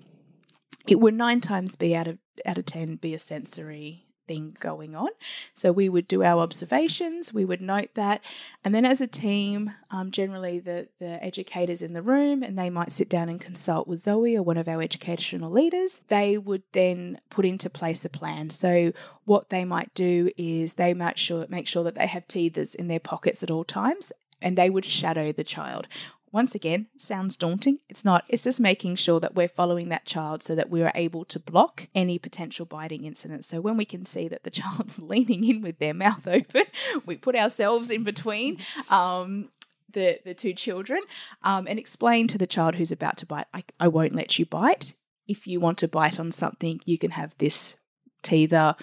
it 0.87 1.01
would 1.01 1.15
nine 1.15 1.41
times 1.41 1.75
be 1.75 1.97
out 1.97 2.07
of 2.07 2.19
out 2.47 2.59
of 2.59 2.65
ten 2.65 2.95
be 2.95 3.13
a 3.13 3.19
sensory 3.19 4.07
thing 4.29 4.57
going 4.61 4.95
on. 4.95 5.09
So 5.53 5.73
we 5.73 5.89
would 5.89 6.07
do 6.07 6.23
our 6.23 6.41
observations, 6.41 7.35
we 7.35 7.45
would 7.45 7.61
note 7.61 7.91
that, 7.95 8.25
and 8.65 8.73
then 8.73 8.85
as 8.85 9.01
a 9.01 9.09
team, 9.09 9.73
um, 9.91 10.13
generally 10.13 10.61
the 10.61 10.87
the 11.01 11.23
educators 11.25 11.83
in 11.83 11.93
the 11.93 12.01
room, 12.03 12.45
and 12.45 12.57
they 12.57 12.71
might 12.71 12.93
sit 12.93 13.09
down 13.09 13.29
and 13.29 13.41
consult 13.41 13.89
with 13.89 13.99
Zoe 13.99 14.37
or 14.37 14.45
one 14.45 14.59
of 14.59 14.69
our 14.69 14.81
educational 14.81 15.51
leaders. 15.51 16.03
They 16.07 16.39
would 16.39 16.63
then 16.71 17.19
put 17.31 17.45
into 17.45 17.69
place 17.69 18.05
a 18.05 18.09
plan. 18.09 18.51
So 18.51 18.93
what 19.25 19.51
they 19.51 19.65
might 19.65 19.93
do 19.93 20.31
is 20.37 20.75
they 20.75 20.95
might 20.95 21.19
sure 21.19 21.47
make 21.49 21.67
sure 21.67 21.83
that 21.83 21.97
they 21.97 22.07
have 22.07 22.29
teethers 22.29 22.77
in 22.77 22.87
their 22.87 23.01
pockets 23.01 23.43
at 23.43 23.51
all 23.51 23.65
times 23.65 24.13
and 24.43 24.57
they 24.57 24.71
would 24.71 24.85
shadow 24.85 25.33
the 25.33 25.45
child 25.45 25.89
once 26.33 26.55
again, 26.55 26.87
sounds 26.97 27.37
daunting. 27.37 27.79
It's 27.91 28.07
not. 28.07 28.25
It's 28.27 28.45
just 28.45 28.59
making 28.59 28.97
sure 28.97 29.21
that 29.21 29.35
we're 29.35 29.49
following 29.49 29.91
that 29.91 30.07
child 30.07 30.43
so 30.43 30.55
that 30.55 30.71
we 30.71 30.83
are 30.83 30.93
able 30.95 31.27
to 31.27 31.39
block 31.39 31.89
any 31.95 32.19
potential 32.19 32.65
biting 32.65 33.05
incidents. 33.05 33.47
So 33.47 33.61
when 33.61 33.77
we 33.77 33.85
can 33.85 34.07
see 34.07 34.29
that 34.29 34.43
the 34.43 34.51
child's 34.63 34.99
leaning 34.99 35.45
in 35.45 35.61
with 35.61 35.79
their 35.79 35.95
mouth 35.95 36.27
open, 36.27 36.65
we 37.07 37.17
put 37.17 37.37
ourselves 37.37 37.91
in 37.91 38.03
between. 38.03 38.59
Um, 38.89 39.51
the, 39.93 40.21
the 40.25 40.33
two 40.33 40.55
children 40.55 41.03
um, 41.43 41.67
and 41.69 41.79
explain 41.79 42.27
to 42.29 42.39
the 42.39 42.47
child 42.47 42.77
who's 42.77 42.91
about 42.91 43.19
to 43.19 43.27
bite, 43.27 43.45
I, 43.53 43.63
I 43.79 43.89
won't 43.89 44.15
let 44.15 44.39
you 44.39 44.47
bite. 44.47 44.95
If 45.29 45.47
you 45.47 45.61
want 45.61 45.77
to 45.79 45.89
bite 45.89 46.19
on 46.19 46.33
something, 46.33 46.81
you 46.87 46.97
can 46.97 47.11
have 47.11 47.35
this 47.37 47.77
teether 48.23 48.75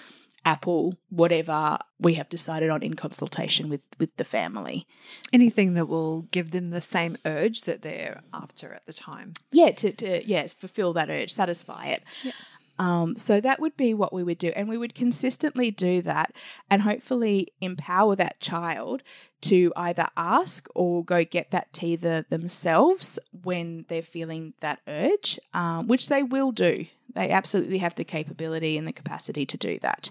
apple, 0.44 0.94
whatever 1.10 1.78
we 1.98 2.14
have 2.14 2.28
decided 2.28 2.70
on 2.70 2.82
in 2.82 2.94
consultation 2.94 3.68
with 3.68 3.82
with 3.98 4.16
the 4.16 4.24
family. 4.24 4.86
Anything 5.32 5.74
that 5.74 5.86
will 5.86 6.22
give 6.30 6.50
them 6.50 6.70
the 6.70 6.80
same 6.80 7.16
urge 7.26 7.62
that 7.62 7.82
they're 7.82 8.22
after 8.32 8.72
at 8.72 8.86
the 8.86 8.92
time. 8.92 9.34
Yeah, 9.52 9.70
to, 9.72 9.92
to 9.92 10.26
yes, 10.26 10.52
fulfill 10.52 10.92
that 10.94 11.10
urge, 11.10 11.32
satisfy 11.32 11.86
it. 11.86 12.02
Yeah. 12.22 12.32
Um, 12.80 13.18
so 13.18 13.42
that 13.42 13.60
would 13.60 13.76
be 13.76 13.92
what 13.92 14.10
we 14.10 14.22
would 14.22 14.38
do. 14.38 14.52
And 14.56 14.66
we 14.66 14.78
would 14.78 14.94
consistently 14.94 15.70
do 15.70 16.00
that 16.00 16.32
and 16.70 16.80
hopefully 16.80 17.48
empower 17.60 18.16
that 18.16 18.40
child 18.40 19.02
to 19.42 19.70
either 19.76 20.06
ask 20.16 20.66
or 20.74 21.04
go 21.04 21.22
get 21.22 21.50
that 21.50 21.74
teether 21.74 22.26
themselves 22.30 23.18
when 23.42 23.84
they're 23.88 24.00
feeling 24.00 24.54
that 24.60 24.80
urge, 24.88 25.38
um, 25.52 25.88
which 25.88 26.08
they 26.08 26.22
will 26.22 26.52
do. 26.52 26.86
They 27.14 27.30
absolutely 27.30 27.78
have 27.78 27.94
the 27.94 28.04
capability 28.04 28.76
and 28.76 28.86
the 28.86 28.92
capacity 28.92 29.46
to 29.46 29.56
do 29.56 29.78
that. 29.80 30.10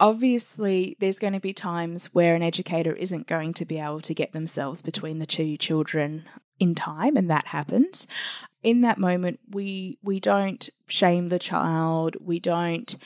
Obviously, 0.00 0.96
there's 0.98 1.20
going 1.20 1.34
to 1.34 1.40
be 1.40 1.52
times 1.52 2.06
where 2.06 2.34
an 2.34 2.42
educator 2.42 2.94
isn't 2.94 3.28
going 3.28 3.54
to 3.54 3.64
be 3.64 3.78
able 3.78 4.00
to 4.00 4.14
get 4.14 4.32
themselves 4.32 4.82
between 4.82 5.18
the 5.18 5.26
two 5.26 5.56
children 5.56 6.24
in 6.58 6.74
time, 6.74 7.16
and 7.16 7.30
that 7.30 7.46
happens 7.48 8.06
in 8.64 8.80
that 8.80 8.98
moment 8.98 9.38
we 9.50 9.98
we 10.02 10.18
don't 10.18 10.70
shame 10.88 11.28
the 11.28 11.38
child 11.38 12.16
we 12.20 12.40
don't 12.40 12.96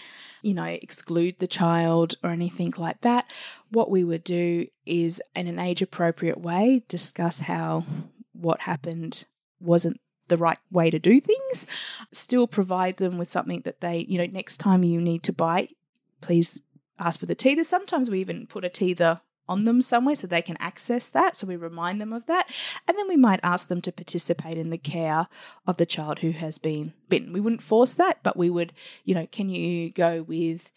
you 0.41 0.55
know 0.55 0.65
exclude 0.65 1.35
the 1.39 1.47
child 1.47 2.15
or 2.23 2.31
anything 2.31 2.73
like 2.79 3.01
that 3.03 3.31
what 3.71 3.91
we 3.91 4.05
would 4.05 4.25
do 4.25 4.67
is 4.87 5.21
in 5.35 5.49
an 5.49 5.59
age 5.59 5.83
appropriate 5.83 6.41
way 6.41 6.83
discuss 6.89 7.41
how 7.41 7.85
what 8.33 8.61
happened 8.63 9.27
wasn't 9.61 10.01
the 10.29 10.37
right 10.37 10.59
way 10.71 10.91
to 10.91 10.99
do 10.99 11.21
things 11.21 11.67
still 12.13 12.47
provide 12.47 12.97
them 12.97 13.19
with 13.19 13.29
something 13.29 13.61
that 13.63 13.81
they 13.81 14.05
you 14.09 14.19
know 14.19 14.27
next 14.27 14.59
time 14.59 14.83
you 14.83 15.01
need 15.01 15.23
to 15.23 15.33
bite 15.33 15.77
please 16.21 16.61
ask 16.99 17.21
for 17.21 17.27
the 17.27 17.37
teether 17.37 17.65
sometimes 17.65 18.11
we 18.11 18.21
even 18.21 18.47
put 18.47 18.65
a 18.65 18.69
teether 18.69 19.21
on 19.49 19.65
them 19.65 19.81
somewhere 19.81 20.15
so 20.15 20.27
they 20.27 20.43
can 20.43 20.59
access 20.61 21.09
that. 21.09 21.35
So 21.35 21.47
we 21.47 21.57
remind 21.57 22.01
them 22.01 22.13
of 22.13 22.27
that. 22.27 22.49
And 22.87 22.97
then 22.97 23.09
we 23.09 23.17
might 23.17 23.41
ask 23.43 23.69
them 23.69 23.81
to 23.83 23.93
participate 23.93 24.59
in 24.59 24.71
the 24.71 24.79
care 24.79 25.27
of 25.67 25.79
the 25.79 25.87
child 25.87 26.19
who 26.19 26.33
has 26.33 26.59
been 26.59 26.93
bitten. 27.09 27.33
We 27.33 27.41
wouldn't 27.41 27.63
force 27.63 27.95
that, 27.95 28.19
but 28.23 28.37
we 28.37 28.51
would, 28.51 28.73
you 29.05 29.15
know, 29.15 29.27
can 29.27 29.49
you 29.49 29.91
go 29.91 30.23
with 30.23 30.71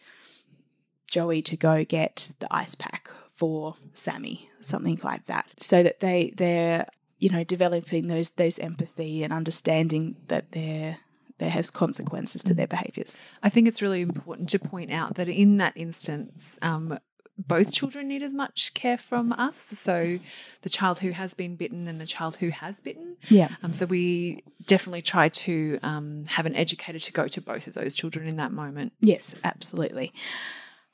Joey 1.10 1.42
to 1.42 1.56
go 1.56 1.84
get 1.84 2.32
the 2.38 2.48
ice 2.50 2.74
pack 2.74 3.10
for 3.34 3.76
Sammy, 3.92 4.48
something 4.60 4.98
like 5.02 5.26
that, 5.26 5.46
so 5.58 5.82
that 5.82 6.00
they 6.00 6.32
they're 6.36 6.86
you 7.22 7.30
know 7.30 7.44
developing 7.44 8.08
those 8.08 8.30
those 8.30 8.58
empathy 8.58 9.22
and 9.22 9.32
understanding 9.32 10.16
that 10.26 10.50
they're 10.50 10.98
there 11.38 11.50
has 11.50 11.70
consequences 11.70 12.42
to 12.42 12.52
their 12.52 12.66
behaviours. 12.66 13.16
I 13.42 13.48
think 13.48 13.68
it's 13.68 13.80
really 13.80 14.00
important 14.00 14.48
to 14.50 14.58
point 14.58 14.92
out 14.92 15.14
that 15.14 15.28
in 15.28 15.56
that 15.56 15.72
instance, 15.76 16.58
um, 16.62 16.98
both 17.38 17.72
children 17.72 18.08
need 18.08 18.22
as 18.22 18.32
much 18.34 18.74
care 18.74 18.98
from 18.98 19.32
us. 19.32 19.56
So 19.56 20.18
the 20.62 20.68
child 20.68 20.98
who 20.98 21.10
has 21.10 21.34
been 21.34 21.56
bitten 21.56 21.88
and 21.88 22.00
the 22.00 22.06
child 22.06 22.36
who 22.36 22.50
has 22.50 22.80
bitten. 22.80 23.16
Yeah. 23.28 23.48
Um, 23.62 23.72
so 23.72 23.86
we 23.86 24.44
definitely 24.66 25.02
try 25.02 25.28
to 25.30 25.78
um, 25.82 26.24
have 26.28 26.46
an 26.46 26.54
educator 26.54 26.98
to 26.98 27.12
go 27.12 27.26
to 27.28 27.40
both 27.40 27.66
of 27.66 27.74
those 27.74 27.94
children 27.94 28.28
in 28.28 28.36
that 28.36 28.52
moment. 28.52 28.92
Yes, 29.00 29.34
absolutely. 29.42 30.12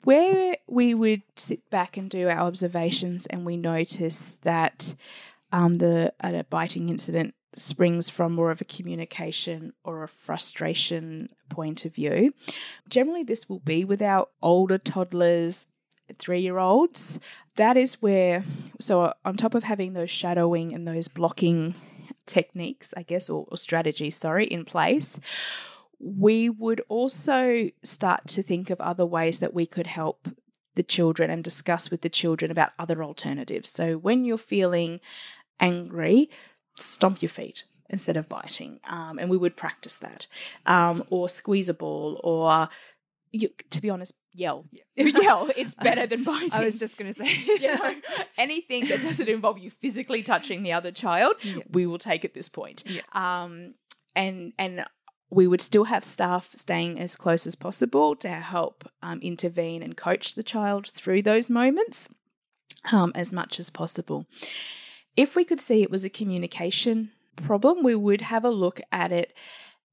Where 0.03 0.55
we 0.67 0.93
would 0.93 1.23
sit 1.35 1.69
back 1.69 1.97
and 1.97 2.09
do 2.09 2.29
our 2.29 2.39
observations 2.39 3.25
and 3.25 3.45
we 3.45 3.57
notice 3.57 4.33
that 4.43 4.95
um, 5.51 5.75
the 5.75 6.13
a 6.21 6.43
biting 6.43 6.89
incident 6.89 7.33
springs 7.55 8.09
from 8.09 8.33
more 8.33 8.51
of 8.51 8.61
a 8.61 8.65
communication 8.65 9.73
or 9.83 10.03
a 10.03 10.07
frustration 10.07 11.29
point 11.49 11.85
of 11.85 11.93
view. 11.95 12.31
Generally, 12.87 13.23
this 13.23 13.49
will 13.49 13.59
be 13.59 13.83
with 13.83 14.01
our 14.01 14.27
older 14.41 14.77
toddlers, 14.77 15.67
three 16.17 16.41
year 16.41 16.57
olds, 16.57 17.19
that 17.55 17.77
is 17.77 18.01
where, 18.01 18.43
so 18.79 19.13
on 19.25 19.35
top 19.35 19.53
of 19.53 19.63
having 19.63 19.93
those 19.93 20.09
shadowing 20.09 20.73
and 20.73 20.87
those 20.87 21.07
blocking 21.07 21.75
techniques, 22.25 22.93
I 22.95 23.03
guess, 23.03 23.29
or, 23.29 23.45
or 23.49 23.57
strategies, 23.57 24.15
sorry, 24.15 24.45
in 24.45 24.65
place, 24.65 25.19
we 25.99 26.49
would 26.49 26.81
also 26.87 27.69
start 27.83 28.27
to 28.27 28.41
think 28.41 28.69
of 28.69 28.79
other 28.79 29.05
ways 29.05 29.39
that 29.39 29.53
we 29.53 29.65
could 29.65 29.87
help 29.87 30.29
the 30.75 30.83
children 30.83 31.29
and 31.29 31.43
discuss 31.43 31.91
with 31.91 32.01
the 32.01 32.09
children 32.09 32.51
about 32.51 32.71
other 32.79 33.03
alternatives. 33.03 33.69
So 33.69 33.97
when 33.97 34.23
you're 34.23 34.37
feeling 34.37 35.01
angry, 35.59 36.29
stomp 36.77 37.21
your 37.21 37.29
feet 37.29 37.65
instead 37.89 38.17
of 38.17 38.29
biting. 38.29 38.79
Um, 38.87 39.17
and 39.19 39.29
we 39.29 39.37
would 39.37 39.55
practice 39.55 39.95
that. 39.97 40.27
Um, 40.65 41.03
or 41.09 41.27
squeeze 41.29 41.69
a 41.69 41.73
ball, 41.73 42.19
or 42.23 42.69
you, 43.31 43.49
to 43.71 43.81
be 43.81 43.89
honest, 43.89 44.13
yell. 44.33 44.65
yell. 44.95 45.49
It's 45.57 45.75
better 45.81 46.05
than 46.05 46.23
biting. 46.23 46.53
I 46.53 46.63
was 46.65 46.79
just 46.79 46.97
going 46.97 47.13
to 47.13 47.23
say, 47.23 47.35
you 47.45 47.75
know, 47.75 47.95
anything 48.37 48.87
that 48.87 49.01
doesn't 49.01 49.27
involve 49.29 49.59
you 49.59 49.71
physically 49.71 50.23
touching 50.23 50.63
the 50.63 50.73
other 50.73 50.91
child, 50.91 51.35
Yeah. 51.43 51.63
we 51.71 51.85
will 51.85 51.97
take 51.97 52.23
at 52.23 52.33
this 52.33 52.49
point. 52.49 52.83
Yeah. 52.85 53.01
Um, 53.13 53.75
and 54.15 54.53
and 54.57 54.85
we 55.31 55.45
would 55.45 55.61
still 55.61 55.83
have 55.83 56.03
staff 56.03 56.49
staying 56.55 56.99
as 56.99 57.15
close 57.15 57.45
as 57.45 57.55
possible 57.55 58.15
to 58.15 58.29
help 58.29 58.89
um, 59.03 59.19
intervene 59.21 59.83
and 59.83 59.95
coach 59.95 60.33
the 60.33 60.41
child 60.41 60.87
through 60.87 61.21
those 61.21 61.51
moments 61.51 62.09
um, 62.91 63.11
as 63.13 63.31
much 63.31 63.59
as 63.59 63.69
possible. 63.69 64.25
If 65.19 65.35
we 65.35 65.43
could 65.43 65.59
see 65.59 65.81
it 65.81 65.91
was 65.91 66.05
a 66.05 66.09
communication 66.09 67.11
problem, 67.35 67.83
we 67.83 67.93
would 67.93 68.21
have 68.21 68.45
a 68.45 68.49
look 68.49 68.79
at 68.89 69.11
it 69.11 69.35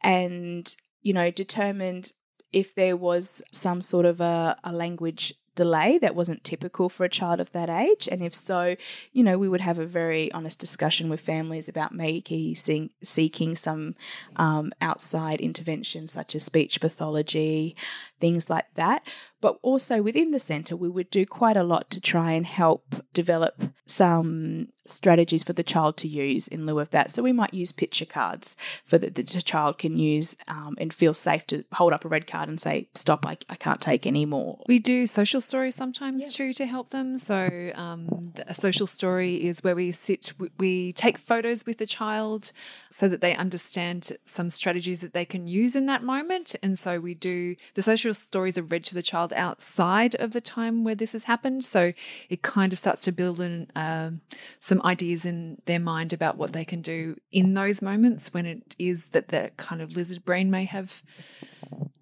and, 0.00 0.72
you 1.02 1.12
know, 1.12 1.32
determined 1.32 2.12
if 2.52 2.76
there 2.76 2.96
was 2.96 3.42
some 3.50 3.82
sort 3.82 4.06
of 4.06 4.20
a, 4.20 4.56
a 4.62 4.72
language 4.72 5.34
delay 5.56 5.98
that 5.98 6.14
wasn't 6.14 6.44
typical 6.44 6.88
for 6.88 7.04
a 7.04 7.08
child 7.08 7.40
of 7.40 7.50
that 7.50 7.68
age. 7.68 8.08
And 8.08 8.22
if 8.22 8.36
so, 8.36 8.76
you 9.12 9.24
know, 9.24 9.36
we 9.36 9.48
would 9.48 9.62
have 9.62 9.80
a 9.80 9.86
very 9.86 10.30
honest 10.30 10.60
discussion 10.60 11.08
with 11.08 11.20
families 11.20 11.68
about 11.68 11.92
maybe 11.92 12.54
seeing, 12.54 12.90
seeking 13.02 13.56
some 13.56 13.96
um, 14.36 14.70
outside 14.80 15.40
intervention, 15.40 16.06
such 16.06 16.36
as 16.36 16.44
speech 16.44 16.80
pathology, 16.80 17.74
things 18.20 18.48
like 18.50 18.66
that. 18.74 19.02
But 19.40 19.58
also 19.62 20.02
within 20.02 20.30
the 20.30 20.38
centre, 20.38 20.76
we 20.76 20.88
would 20.88 21.10
do 21.10 21.26
quite 21.26 21.56
a 21.56 21.64
lot 21.64 21.90
to 21.90 22.00
try 22.00 22.32
and 22.32 22.46
help 22.46 22.96
develop 23.12 23.62
some 23.86 24.68
strategies 24.86 25.42
for 25.42 25.52
the 25.52 25.62
child 25.62 25.96
to 25.96 26.08
use 26.08 26.48
in 26.48 26.66
lieu 26.66 26.78
of 26.78 26.90
that. 26.90 27.10
So 27.10 27.22
we 27.22 27.32
might 27.32 27.54
use 27.54 27.72
picture 27.72 28.04
cards 28.04 28.56
for 28.84 28.98
that 28.98 29.14
the 29.14 29.22
child 29.22 29.78
can 29.78 29.96
use 29.96 30.36
um, 30.48 30.76
and 30.78 30.92
feel 30.92 31.14
safe 31.14 31.46
to 31.48 31.64
hold 31.72 31.92
up 31.92 32.04
a 32.04 32.08
red 32.08 32.26
card 32.26 32.48
and 32.48 32.60
say, 32.60 32.88
"Stop! 32.94 33.26
I, 33.26 33.36
I 33.48 33.56
can't 33.56 33.80
take 33.80 34.06
any 34.06 34.26
more." 34.26 34.62
We 34.66 34.78
do 34.78 35.06
social 35.06 35.40
stories 35.40 35.74
sometimes 35.74 36.34
too 36.34 36.52
to 36.54 36.66
help 36.66 36.90
them. 36.90 37.18
So, 37.18 37.70
um, 37.74 38.32
a 38.46 38.54
social 38.54 38.86
story 38.86 39.44
is 39.46 39.62
where 39.62 39.74
we 39.74 39.92
sit, 39.92 40.32
we 40.58 40.92
take 40.92 41.18
photos 41.18 41.66
with 41.66 41.78
the 41.78 41.86
child 41.86 42.52
so 42.90 43.08
that 43.08 43.20
they 43.20 43.34
understand 43.34 44.12
some 44.24 44.50
strategies 44.50 45.00
that 45.00 45.12
they 45.12 45.24
can 45.24 45.46
use 45.46 45.74
in 45.76 45.86
that 45.86 46.02
moment. 46.02 46.54
And 46.62 46.78
so, 46.78 47.00
we 47.00 47.14
do 47.14 47.56
the 47.74 47.82
social 47.82 48.05
stories 48.14 48.58
are 48.58 48.62
read 48.62 48.84
to 48.84 48.94
the 48.94 49.02
child 49.02 49.32
outside 49.34 50.14
of 50.16 50.32
the 50.32 50.40
time 50.40 50.84
where 50.84 50.94
this 50.94 51.12
has 51.12 51.24
happened. 51.24 51.64
So, 51.64 51.92
it 52.28 52.42
kind 52.42 52.72
of 52.72 52.78
starts 52.78 53.02
to 53.02 53.12
build 53.12 53.40
in 53.40 53.70
um, 53.74 54.20
some 54.60 54.80
ideas 54.84 55.24
in 55.24 55.60
their 55.66 55.80
mind 55.80 56.12
about 56.12 56.36
what 56.36 56.52
they 56.52 56.64
can 56.64 56.80
do 56.80 57.16
in 57.32 57.54
those 57.54 57.82
moments 57.82 58.32
when 58.32 58.46
it 58.46 58.74
is 58.78 59.10
that 59.10 59.28
the 59.28 59.50
kind 59.56 59.82
of 59.82 59.96
lizard 59.96 60.24
brain 60.24 60.50
may 60.50 60.64
have 60.64 61.02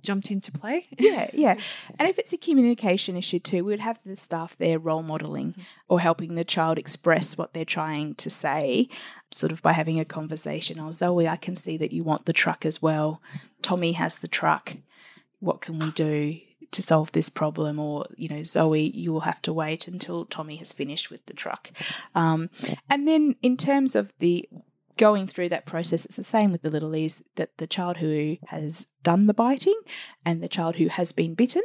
jumped 0.04 0.30
into 0.30 0.52
play. 0.52 0.86
yeah, 0.98 1.28
yeah. 1.32 1.56
And 1.98 2.08
if 2.08 2.18
it's 2.18 2.32
a 2.32 2.38
communication 2.38 3.16
issue 3.16 3.40
too, 3.40 3.64
we 3.64 3.72
would 3.72 3.80
have 3.80 3.98
the 4.04 4.16
staff 4.16 4.56
there 4.56 4.78
role 4.78 5.02
modeling 5.02 5.54
or 5.88 5.98
helping 5.98 6.34
the 6.34 6.44
child 6.44 6.78
express 6.78 7.36
what 7.36 7.54
they're 7.54 7.64
trying 7.64 8.14
to 8.16 8.30
say, 8.30 8.88
sort 9.32 9.50
of 9.50 9.62
by 9.62 9.72
having 9.72 9.98
a 9.98 10.04
conversation. 10.04 10.78
Oh, 10.78 10.92
Zoe, 10.92 11.26
I 11.26 11.36
can 11.36 11.56
see 11.56 11.76
that 11.78 11.92
you 11.92 12.04
want 12.04 12.26
the 12.26 12.32
truck 12.32 12.64
as 12.64 12.80
well. 12.80 13.20
Tommy 13.62 13.92
has 13.92 14.16
the 14.16 14.28
truck. 14.28 14.76
What 15.44 15.60
can 15.60 15.78
we 15.78 15.90
do? 15.90 16.38
To 16.70 16.82
solve 16.82 17.12
this 17.12 17.28
problem, 17.28 17.78
or 17.78 18.04
you 18.16 18.28
know, 18.28 18.42
Zoe, 18.42 18.90
you 18.90 19.12
will 19.12 19.20
have 19.20 19.40
to 19.42 19.52
wait 19.52 19.86
until 19.86 20.24
Tommy 20.24 20.56
has 20.56 20.72
finished 20.72 21.08
with 21.08 21.24
the 21.26 21.32
truck. 21.32 21.70
Um, 22.16 22.50
and 22.90 23.06
then, 23.06 23.36
in 23.42 23.56
terms 23.56 23.94
of 23.94 24.12
the 24.18 24.48
going 24.96 25.26
through 25.26 25.50
that 25.50 25.66
process, 25.66 26.04
it's 26.04 26.16
the 26.16 26.24
same 26.24 26.50
with 26.50 26.62
the 26.62 26.70
little 26.70 26.96
E's 26.96 27.22
that 27.36 27.58
the 27.58 27.68
child 27.68 27.98
who 27.98 28.38
has 28.46 28.86
done 29.02 29.26
the 29.26 29.34
biting 29.34 29.78
and 30.24 30.42
the 30.42 30.48
child 30.48 30.76
who 30.76 30.88
has 30.88 31.12
been 31.12 31.34
bitten 31.34 31.62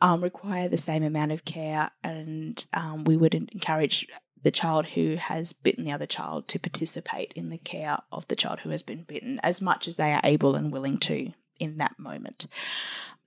um, 0.00 0.22
require 0.22 0.68
the 0.68 0.76
same 0.76 1.02
amount 1.02 1.32
of 1.32 1.44
care. 1.44 1.90
And 2.04 2.64
um, 2.74 3.04
we 3.04 3.16
would 3.16 3.34
encourage 3.34 4.06
the 4.42 4.50
child 4.50 4.86
who 4.88 5.16
has 5.16 5.52
bitten 5.52 5.84
the 5.84 5.92
other 5.92 6.06
child 6.06 6.46
to 6.48 6.58
participate 6.58 7.32
in 7.34 7.48
the 7.48 7.58
care 7.58 7.98
of 8.12 8.28
the 8.28 8.36
child 8.36 8.60
who 8.60 8.70
has 8.70 8.82
been 8.82 9.02
bitten 9.02 9.40
as 9.42 9.60
much 9.60 9.88
as 9.88 9.96
they 9.96 10.12
are 10.12 10.20
able 10.22 10.54
and 10.54 10.70
willing 10.70 10.98
to 10.98 11.32
in 11.64 11.78
that 11.78 11.98
moment. 11.98 12.46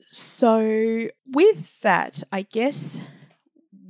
So, 0.10 1.10
with 1.26 1.82
that, 1.82 2.24
I 2.32 2.44
guess 2.44 3.02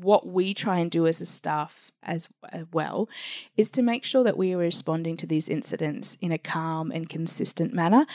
what 0.02 0.28
we 0.28 0.54
try 0.54 0.80
and 0.80 0.92
do 0.92 1.08
as 1.08 1.22
a 1.22 1.26
staff 1.26 1.92
as, 2.04 2.28
as 2.52 2.66
well 2.72 3.10
is 3.56 3.70
to 3.72 3.82
make 3.82 4.04
sure 4.04 4.24
that 4.24 4.38
we 4.38 4.54
are 4.54 4.58
responding 4.58 5.18
to 5.18 5.28
these 5.28 5.50
incidents 5.50 6.18
in 6.22 6.32
a 6.32 6.38
calm 6.38 6.92
and 6.92 7.10
consistent 7.10 7.74
manner. 7.74 8.06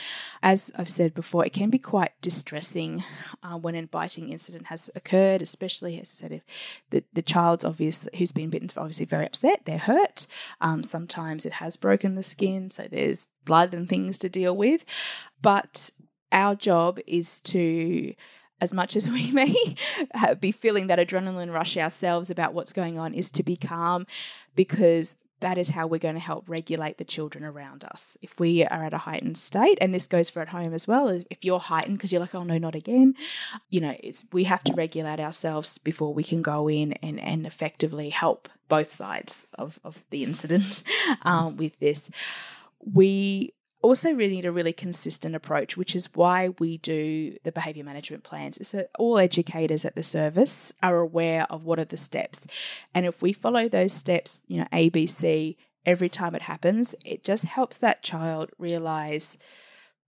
As 0.41 0.71
I've 0.77 0.89
said 0.89 1.13
before, 1.13 1.45
it 1.45 1.53
can 1.53 1.69
be 1.69 1.79
quite 1.79 2.11
distressing 2.21 3.03
uh, 3.43 3.57
when 3.57 3.75
a 3.75 3.83
biting 3.83 4.29
incident 4.29 4.67
has 4.67 4.89
occurred, 4.95 5.41
especially 5.41 5.99
as 5.99 6.11
I 6.11 6.15
said, 6.21 6.31
if 6.31 6.43
the, 6.89 7.03
the 7.13 7.21
child's 7.21 7.65
obviously 7.65 8.17
who's 8.17 8.31
been 8.31 8.49
bitten 8.49 8.69
is 8.69 8.77
obviously 8.77 9.05
very 9.05 9.25
upset, 9.25 9.61
they're 9.65 9.77
hurt. 9.77 10.25
Um, 10.61 10.83
sometimes 10.83 11.45
it 11.45 11.53
has 11.53 11.77
broken 11.77 12.15
the 12.15 12.23
skin, 12.23 12.69
so 12.69 12.87
there's 12.89 13.27
blood 13.45 13.73
and 13.73 13.89
things 13.89 14.17
to 14.19 14.29
deal 14.29 14.55
with. 14.55 14.85
But 15.41 15.91
our 16.33 16.55
job 16.55 16.99
is 17.07 17.39
to 17.41 18.13
as 18.61 18.73
much 18.73 18.95
as 18.95 19.09
we 19.09 19.31
may 19.33 19.75
be 20.39 20.51
feeling 20.51 20.87
that 20.87 20.99
adrenaline 20.99 21.53
rush 21.53 21.77
ourselves 21.77 22.29
about 22.29 22.53
what's 22.53 22.73
going 22.73 22.97
on, 22.97 23.13
is 23.13 23.29
to 23.31 23.43
be 23.43 23.55
calm 23.55 24.05
because 24.55 25.15
that 25.43 25.57
is 25.57 25.69
how 25.69 25.85
we're 25.85 25.99
going 25.99 26.15
to 26.15 26.21
help 26.21 26.45
regulate 26.47 26.97
the 26.97 27.03
children 27.03 27.43
around 27.43 27.83
us. 27.83 28.17
If 28.21 28.39
we 28.39 28.63
are 28.63 28.85
at 28.85 28.93
a 28.93 28.99
heightened 28.99 29.37
state, 29.37 29.77
and 29.81 29.93
this 29.93 30.07
goes 30.07 30.29
for 30.29 30.41
at 30.41 30.47
home 30.49 30.73
as 30.73 30.87
well, 30.87 31.09
if 31.09 31.43
you're 31.43 31.59
heightened 31.59 31.97
because 31.97 32.13
you're 32.13 32.21
like, 32.21 32.33
oh 32.33 32.43
no, 32.43 32.57
not 32.57 32.75
again, 32.75 33.15
you 33.69 33.81
know, 33.81 33.93
it's 33.99 34.25
we 34.31 34.45
have 34.45 34.63
to 34.63 34.73
regulate 34.73 35.19
ourselves 35.19 35.77
before 35.77 36.13
we 36.13 36.23
can 36.23 36.41
go 36.41 36.69
in 36.69 36.93
and, 36.93 37.19
and 37.19 37.45
effectively 37.45 38.09
help 38.09 38.47
both 38.69 38.93
sides 38.93 39.45
of, 39.55 39.79
of 39.83 40.01
the 40.11 40.23
incident 40.23 40.81
um, 41.23 41.57
with 41.57 41.77
this. 41.79 42.09
We 42.79 43.53
also 43.83 44.11
really 44.11 44.35
need 44.35 44.45
a 44.45 44.51
really 44.51 44.73
consistent 44.73 45.35
approach, 45.35 45.77
which 45.77 45.95
is 45.95 46.09
why 46.15 46.49
we 46.57 46.77
do 46.77 47.35
the 47.43 47.51
behaviour 47.51 47.83
management 47.83 48.23
plans. 48.23 48.57
Is 48.57 48.71
that 48.71 48.89
all 48.97 49.19
educators 49.19 49.85
at 49.85 49.95
the 49.95 50.01
service 50.01 50.73
are 50.81 50.97
aware 50.97 51.45
of 51.49 51.65
what 51.65 51.79
are 51.79 51.85
the 51.85 51.97
steps. 51.97 52.47
And 52.95 53.05
if 53.05 53.21
we 53.21 53.33
follow 53.33 53.67
those 53.67 53.93
steps, 53.93 54.41
you 54.47 54.57
know, 54.57 54.67
ABC, 54.71 55.57
every 55.85 56.09
time 56.09 56.33
it 56.33 56.43
happens, 56.43 56.95
it 57.05 57.23
just 57.23 57.45
helps 57.45 57.77
that 57.77 58.01
child 58.01 58.49
realise 58.57 59.37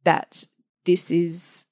that 0.05 0.45
this 0.85 1.11
is 1.11 1.65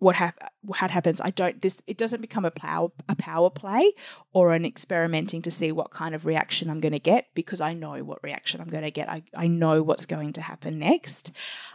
what, 0.00 0.16
hap- 0.16 0.52
what 0.62 0.78
happens. 0.78 1.20
I 1.20 1.30
don't 1.30 1.62
this 1.62 1.80
it 1.86 1.96
doesn't 1.96 2.20
become 2.20 2.44
a 2.44 2.50
power 2.50 2.90
a 3.08 3.14
power 3.14 3.50
play 3.50 3.92
or 4.32 4.52
an 4.52 4.64
experimenting 4.64 5.42
to 5.42 5.50
see 5.50 5.70
what 5.70 5.90
kind 5.90 6.14
of 6.14 6.26
reaction 6.26 6.68
I'm 6.68 6.80
going 6.80 6.92
to 6.92 6.98
get 6.98 7.28
because 7.34 7.60
I 7.60 7.74
know 7.74 8.02
what 8.02 8.22
reaction 8.22 8.60
I'm 8.60 8.68
going 8.68 8.82
to 8.82 8.90
get. 8.90 9.08
I, 9.08 9.22
I 9.36 9.46
know 9.46 9.82
what's 9.82 10.06
going 10.06 10.32
to 10.34 10.40
happen 10.40 10.78
next, 10.78 11.32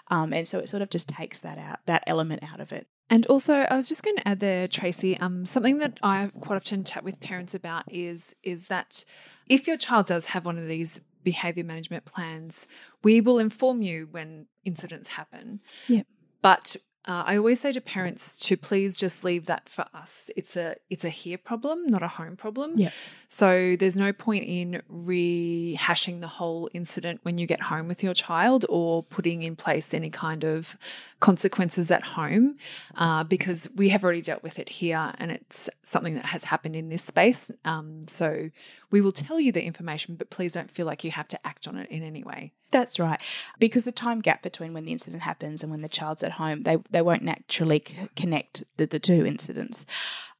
um, 0.09 0.33
and 0.33 0.47
so 0.47 0.59
it 0.59 0.69
sort 0.69 0.81
of 0.81 0.89
just 0.89 1.07
takes 1.07 1.39
that 1.41 1.57
out 1.57 1.79
that 1.85 2.03
element 2.07 2.43
out 2.43 2.59
of 2.59 2.71
it. 2.71 2.87
And 3.09 3.27
also, 3.27 3.53
I 3.53 3.75
was 3.75 3.87
just 3.87 4.01
going 4.01 4.15
to 4.15 4.27
add 4.27 4.39
there, 4.39 4.67
Tracy. 4.67 5.15
Um, 5.19 5.45
something 5.45 5.77
that 5.77 5.99
I 6.01 6.31
quite 6.41 6.55
often 6.55 6.83
chat 6.83 7.03
with 7.03 7.19
parents 7.19 7.53
about 7.53 7.83
is 7.87 8.35
is 8.41 8.67
that 8.67 9.05
if 9.47 9.67
your 9.67 9.77
child 9.77 10.07
does 10.07 10.27
have 10.27 10.45
one 10.45 10.57
of 10.57 10.67
these 10.67 10.99
behavior 11.23 11.63
management 11.63 12.05
plans, 12.05 12.67
we 13.03 13.21
will 13.21 13.37
inform 13.37 13.83
you 13.83 14.07
when 14.09 14.47
incidents 14.63 15.09
happen. 15.09 15.59
Yep. 15.87 16.07
But 16.41 16.75
uh, 17.07 17.23
I 17.25 17.37
always 17.37 17.59
say 17.59 17.71
to 17.71 17.81
parents 17.81 18.37
to 18.39 18.57
please 18.57 18.97
just 18.97 19.23
leave 19.23 19.45
that 19.45 19.69
for 19.69 19.85
us. 19.93 20.31
It's 20.35 20.55
a 20.55 20.75
it's 20.89 21.05
a 21.05 21.09
here 21.09 21.37
problem, 21.37 21.85
not 21.85 22.01
a 22.01 22.07
home 22.07 22.35
problem. 22.35 22.73
Yeah. 22.77 22.89
So 23.27 23.75
there's 23.75 23.95
no 23.95 24.11
point 24.11 24.45
in 24.45 24.81
rehashing 24.91 26.21
the 26.21 26.27
whole 26.27 26.67
incident 26.73 27.19
when 27.21 27.37
you 27.37 27.45
get 27.45 27.61
home 27.61 27.87
with 27.87 28.03
your 28.03 28.15
child 28.15 28.65
or 28.69 29.03
putting 29.03 29.43
in 29.43 29.55
place 29.55 29.93
any 29.93 30.09
kind 30.09 30.43
of 30.43 30.77
consequences 31.19 31.91
at 31.91 32.03
home 32.03 32.55
uh, 32.95 33.23
because 33.23 33.69
we 33.75 33.89
have 33.89 34.03
already 34.03 34.21
dealt 34.21 34.41
with 34.41 34.57
it 34.57 34.69
here 34.69 35.13
and 35.19 35.31
it's 35.31 35.69
something 35.83 36.15
that 36.15 36.25
has 36.25 36.45
happened 36.45 36.75
in 36.75 36.89
this 36.89 37.03
space. 37.03 37.51
Um, 37.65 38.07
so 38.07 38.49
we 38.89 39.01
will 39.01 39.11
tell 39.11 39.39
you 39.39 39.51
the 39.51 39.63
information, 39.63 40.15
but 40.15 40.31
please 40.31 40.53
don't 40.53 40.71
feel 40.71 40.87
like 40.87 41.03
you 41.03 41.11
have 41.11 41.27
to 41.27 41.47
act 41.47 41.67
on 41.67 41.77
it 41.77 41.89
in 41.91 42.01
any 42.01 42.23
way. 42.23 42.53
That's 42.71 42.99
right. 42.99 43.21
Because 43.59 43.85
the 43.85 43.91
time 43.91 44.21
gap 44.21 44.41
between 44.41 44.73
when 44.73 44.85
the 44.85 44.91
incident 44.91 45.23
happens 45.23 45.63
and 45.63 45.71
when 45.71 45.81
the 45.81 45.89
child's 45.89 46.23
at 46.23 46.33
home, 46.33 46.63
they, 46.63 46.77
they 46.89 47.01
won't 47.01 47.23
naturally 47.23 47.79
connect 48.15 48.63
the, 48.77 48.85
the 48.85 48.99
two 48.99 49.25
incidents. 49.25 49.85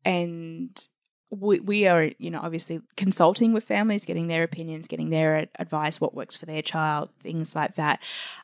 And 0.03 0.87
we, 1.31 1.59
we 1.59 1.87
are, 1.87 2.11
you 2.17 2.29
know, 2.29 2.39
obviously 2.41 2.81
consulting 2.95 3.51
with 3.51 3.63
families, 3.63 4.05
getting 4.05 4.27
their 4.27 4.43
opinions, 4.43 4.87
getting 4.87 5.09
their 5.09 5.47
advice, 5.57 5.99
what 5.99 6.13
works 6.13 6.37
for 6.37 6.45
their 6.45 6.61
child, 6.61 7.09
things 7.21 7.55
like 7.55 7.75
that, 7.75 7.99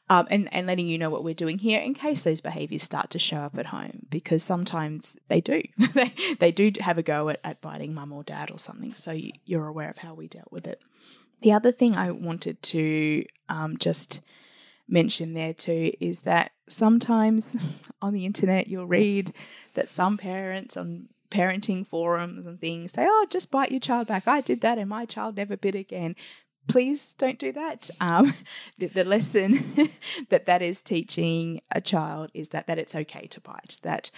um, 0.09 0.27
and 0.29 0.53
and 0.53 0.67
letting 0.67 0.87
you 0.87 0.97
know 0.97 1.09
what 1.09 1.23
we're 1.23 1.33
doing 1.33 1.59
here 1.59 1.79
in 1.79 1.93
case 1.93 2.23
those 2.23 2.41
behaviours 2.41 2.83
start 2.83 3.09
to 3.11 3.19
show 3.19 3.37
up 3.37 3.57
at 3.57 3.67
home 3.67 4.05
because 4.09 4.43
sometimes 4.43 5.15
they 5.27 5.41
do, 5.41 5.61
they 5.93 6.13
they 6.39 6.51
do 6.51 6.71
have 6.79 6.97
a 6.97 7.03
go 7.03 7.29
at, 7.29 7.39
at 7.43 7.61
biting 7.61 7.93
mum 7.93 8.11
or 8.11 8.23
dad 8.23 8.51
or 8.51 8.57
something. 8.57 8.93
So 8.93 9.11
you, 9.11 9.31
you're 9.45 9.67
aware 9.67 9.89
of 9.89 9.99
how 9.99 10.13
we 10.13 10.27
dealt 10.27 10.51
with 10.51 10.67
it. 10.67 10.81
The 11.41 11.53
other 11.53 11.71
thing 11.71 11.95
I 11.95 12.11
wanted 12.11 12.61
to 12.63 13.25
um, 13.49 13.77
just 13.77 14.21
mention 14.87 15.33
there 15.33 15.53
too 15.53 15.91
is 15.99 16.21
that 16.21 16.51
sometimes 16.67 17.55
on 18.01 18.13
the 18.13 18.25
internet 18.25 18.67
you'll 18.67 18.85
read 18.85 19.33
that 19.75 19.89
some 19.89 20.17
parents 20.17 20.75
on 20.75 21.07
parenting 21.31 21.85
forums 21.85 22.45
and 22.45 22.59
things 22.59 22.93
say, 22.93 23.07
oh, 23.09 23.25
just 23.29 23.49
bite 23.49 23.71
your 23.71 23.79
child 23.79 24.07
back. 24.07 24.27
I 24.27 24.41
did 24.41 24.61
that 24.61 24.77
and 24.77 24.89
my 24.89 25.05
child 25.05 25.37
never 25.37 25.57
bit 25.57 25.75
again. 25.75 26.15
Please 26.67 27.13
don't 27.13 27.39
do 27.39 27.51
that. 27.53 27.89
Um, 27.99 28.33
the, 28.77 28.87
the 28.87 29.03
lesson 29.03 29.63
that 30.29 30.45
that 30.45 30.61
is 30.61 30.81
teaching 30.81 31.61
a 31.71 31.81
child 31.81 32.29
is 32.33 32.49
that 32.49 32.67
that 32.67 32.77
it's 32.77 32.95
okay 32.95 33.27
to 33.27 33.41
bite. 33.41 33.77
That 33.81 34.11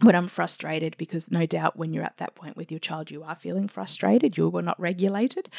when 0.00 0.14
I'm 0.14 0.28
frustrated, 0.28 0.96
because 0.96 1.30
no 1.30 1.44
doubt 1.44 1.76
when 1.76 1.92
you're 1.92 2.04
at 2.04 2.16
that 2.16 2.34
point 2.34 2.56
with 2.56 2.72
your 2.72 2.80
child, 2.80 3.10
you 3.10 3.22
are 3.22 3.34
feeling 3.34 3.68
frustrated, 3.68 4.38
you 4.38 4.48
were 4.48 4.62
not 4.62 4.80
regulated, 4.80 5.50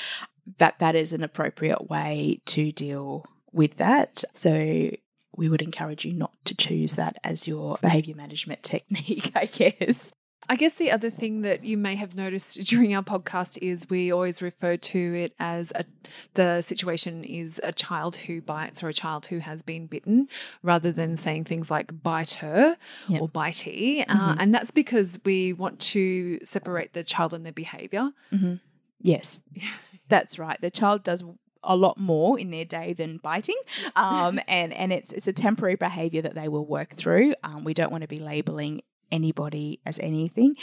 that 0.58 0.80
that 0.80 0.96
is 0.96 1.14
an 1.14 1.24
appropriate 1.24 1.90
way 1.90 2.42
to 2.46 2.72
deal 2.72 3.26
with 3.52 3.78
that. 3.78 4.24
So 4.34 4.90
we 5.36 5.50
would 5.50 5.62
encourage 5.62 6.06
you 6.06 6.14
not 6.14 6.34
to 6.46 6.56
choose 6.56 6.94
that 6.94 7.18
as 7.24 7.48
your 7.48 7.78
behavior 7.82 8.16
management 8.16 8.64
technique, 8.64 9.32
I 9.36 9.46
guess. 9.46 10.14
I 10.50 10.56
guess 10.56 10.76
the 10.76 10.92
other 10.92 11.10
thing 11.10 11.42
that 11.42 11.64
you 11.64 11.78
may 11.78 11.96
have 11.96 12.16
noticed 12.16 12.60
during 12.68 12.94
our 12.94 13.04
podcast 13.04 13.58
is 13.62 13.90
we 13.90 14.12
always 14.12 14.42
refer 14.42 14.78
to 14.78 15.14
it 15.16 15.34
as 15.40 15.72
a, 15.76 15.86
the 16.34 16.62
situation 16.62 17.24
is 17.24 17.60
a 17.64 17.72
child 17.72 18.16
who 18.16 18.42
bites 18.42 18.84
or 18.84 18.90
a 18.90 18.94
child 18.94 19.28
who 19.28 19.40
has 19.40 19.62
been 19.62 19.88
bitten, 19.88 20.28
rather 20.62 20.92
than 20.92 21.16
saying 21.16 21.46
things 21.46 21.72
like 21.72 22.04
bite 22.04 22.32
her 22.32 22.78
yep. 23.08 23.22
or 23.22 23.30
bitey. 23.30 24.02
Uh, 24.02 24.14
mm-hmm. 24.14 24.20
Uh, 24.20 24.36
and 24.40 24.54
that's 24.54 24.72
because 24.72 25.20
we 25.26 25.54
want 25.54 25.80
to 25.80 26.40
separate 26.44 26.94
the 26.94 27.04
child 27.04 27.34
and 27.34 27.46
their 27.46 27.54
behavior. 27.54 28.12
Mm-hmm. 28.32 28.56
Yes, 29.02 29.40
that's 30.08 30.40
right. 30.40 30.60
The 30.60 30.72
child 30.72 31.04
does 31.04 31.24
a 31.64 31.76
lot 31.76 31.98
more 31.98 32.38
in 32.38 32.52
their 32.52 32.66
day 32.66 32.94
than 32.94 33.18
biting, 33.18 33.56
um, 33.96 34.40
and 34.48 34.74
and 34.74 34.92
it's 34.92 35.14
it's 35.14 35.28
a 35.28 35.34
temporary 35.34 35.76
behaviour 35.76 36.22
that 36.22 36.36
they 36.36 36.48
will 36.48 36.66
work 36.66 36.94
through. 36.94 37.36
Um, 37.44 37.64
we 37.64 37.74
don't 37.74 37.92
want 37.92 38.02
to 38.02 38.08
be 38.08 38.20
labelling 38.20 38.82
anybody 39.14 39.80
as 39.86 40.00
anything. 40.00 40.56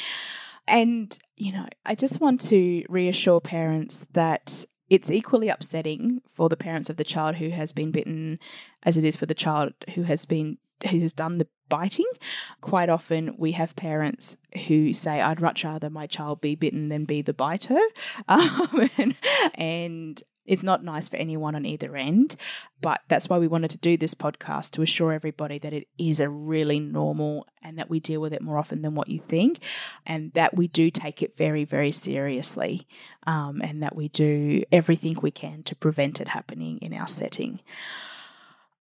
And, 0.67 1.17
you 1.37 1.53
know, 1.53 1.67
I 1.87 1.95
just 1.95 2.21
want 2.21 2.41
to 2.43 2.85
reassure 2.89 3.41
parents 3.41 4.07
that 4.13 4.65
it's 4.91 5.11
equally 5.11 5.49
upsetting 5.49 6.21
for 6.31 6.49
the 6.49 6.57
parents 6.57 6.91
of 6.91 6.97
the 6.97 7.05
child 7.05 7.37
who 7.37 7.51
has 7.51 7.73
been 7.73 7.93
bitten 7.93 8.39
as 8.83 8.97
it 8.97 9.05
is 9.05 9.17
for 9.17 9.27
the 9.27 9.35
child 9.35 9.73
who 9.95 10.03
has 10.03 10.27
been 10.27 10.59
who 10.91 11.01
has 11.01 11.13
done 11.13 11.39
the 11.39 11.47
biting. 11.69 12.07
Quite 12.61 12.89
often, 12.89 13.35
we 13.37 13.53
have 13.53 13.77
parents 13.77 14.37
who 14.67 14.93
say, 14.93 15.21
"I'd 15.21 15.41
much 15.41 15.63
rather 15.63 15.91
my 15.91 16.07
child 16.07 16.41
be 16.41 16.55
bitten 16.55 16.89
than 16.89 17.05
be 17.05 17.23
the 17.23 17.35
biter," 17.35 17.79
um, 18.29 18.89
and, 18.97 19.15
and 19.55 20.23
it's 20.51 20.65
not 20.65 20.83
nice 20.83 21.09
for 21.09 21.17
anyone 21.17 21.55
on 21.55 21.65
either 21.65 21.97
end, 21.97 22.35
but 22.81 23.03
that's 23.07 23.29
why 23.29 23.39
we 23.39 23.47
wanted 23.47 23.71
to 23.71 23.79
do 23.79 23.97
this 23.97 24.15
podcast 24.15 24.73
to 24.73 24.83
assure 24.83 25.13
everybody 25.13 25.59
that 25.61 25.73
it 25.73 25.87
is 25.97 26.19
a 26.19 26.29
really 26.29 26.81
normal 26.81 27.47
and 27.63 27.79
that 27.79 27.89
we 27.89 28.01
deal 28.01 28.21
with 28.21 28.33
it 28.33 28.43
more 28.43 28.59
often 28.59 28.83
than 28.83 28.97
what 28.97 29.07
you 29.07 29.21
think, 29.21 29.61
and 30.05 30.33
that 30.33 30.57
we 30.57 30.67
do 30.67 30.91
take 30.91 31.23
it 31.23 31.37
very, 31.37 31.65
very 31.65 31.93
seriously, 31.93 32.89
um, 33.29 33.63
and 33.63 33.81
that 33.85 33.95
we 33.95 34.09
do 34.09 34.65
everything 34.73 35.17
we 35.23 35.31
can 35.31 35.63
to 35.63 35.77
prevent 35.77 36.21
it 36.21 36.27
happening 36.27 36.79
in 36.79 36.93
our 36.93 37.07
setting. 37.07 37.61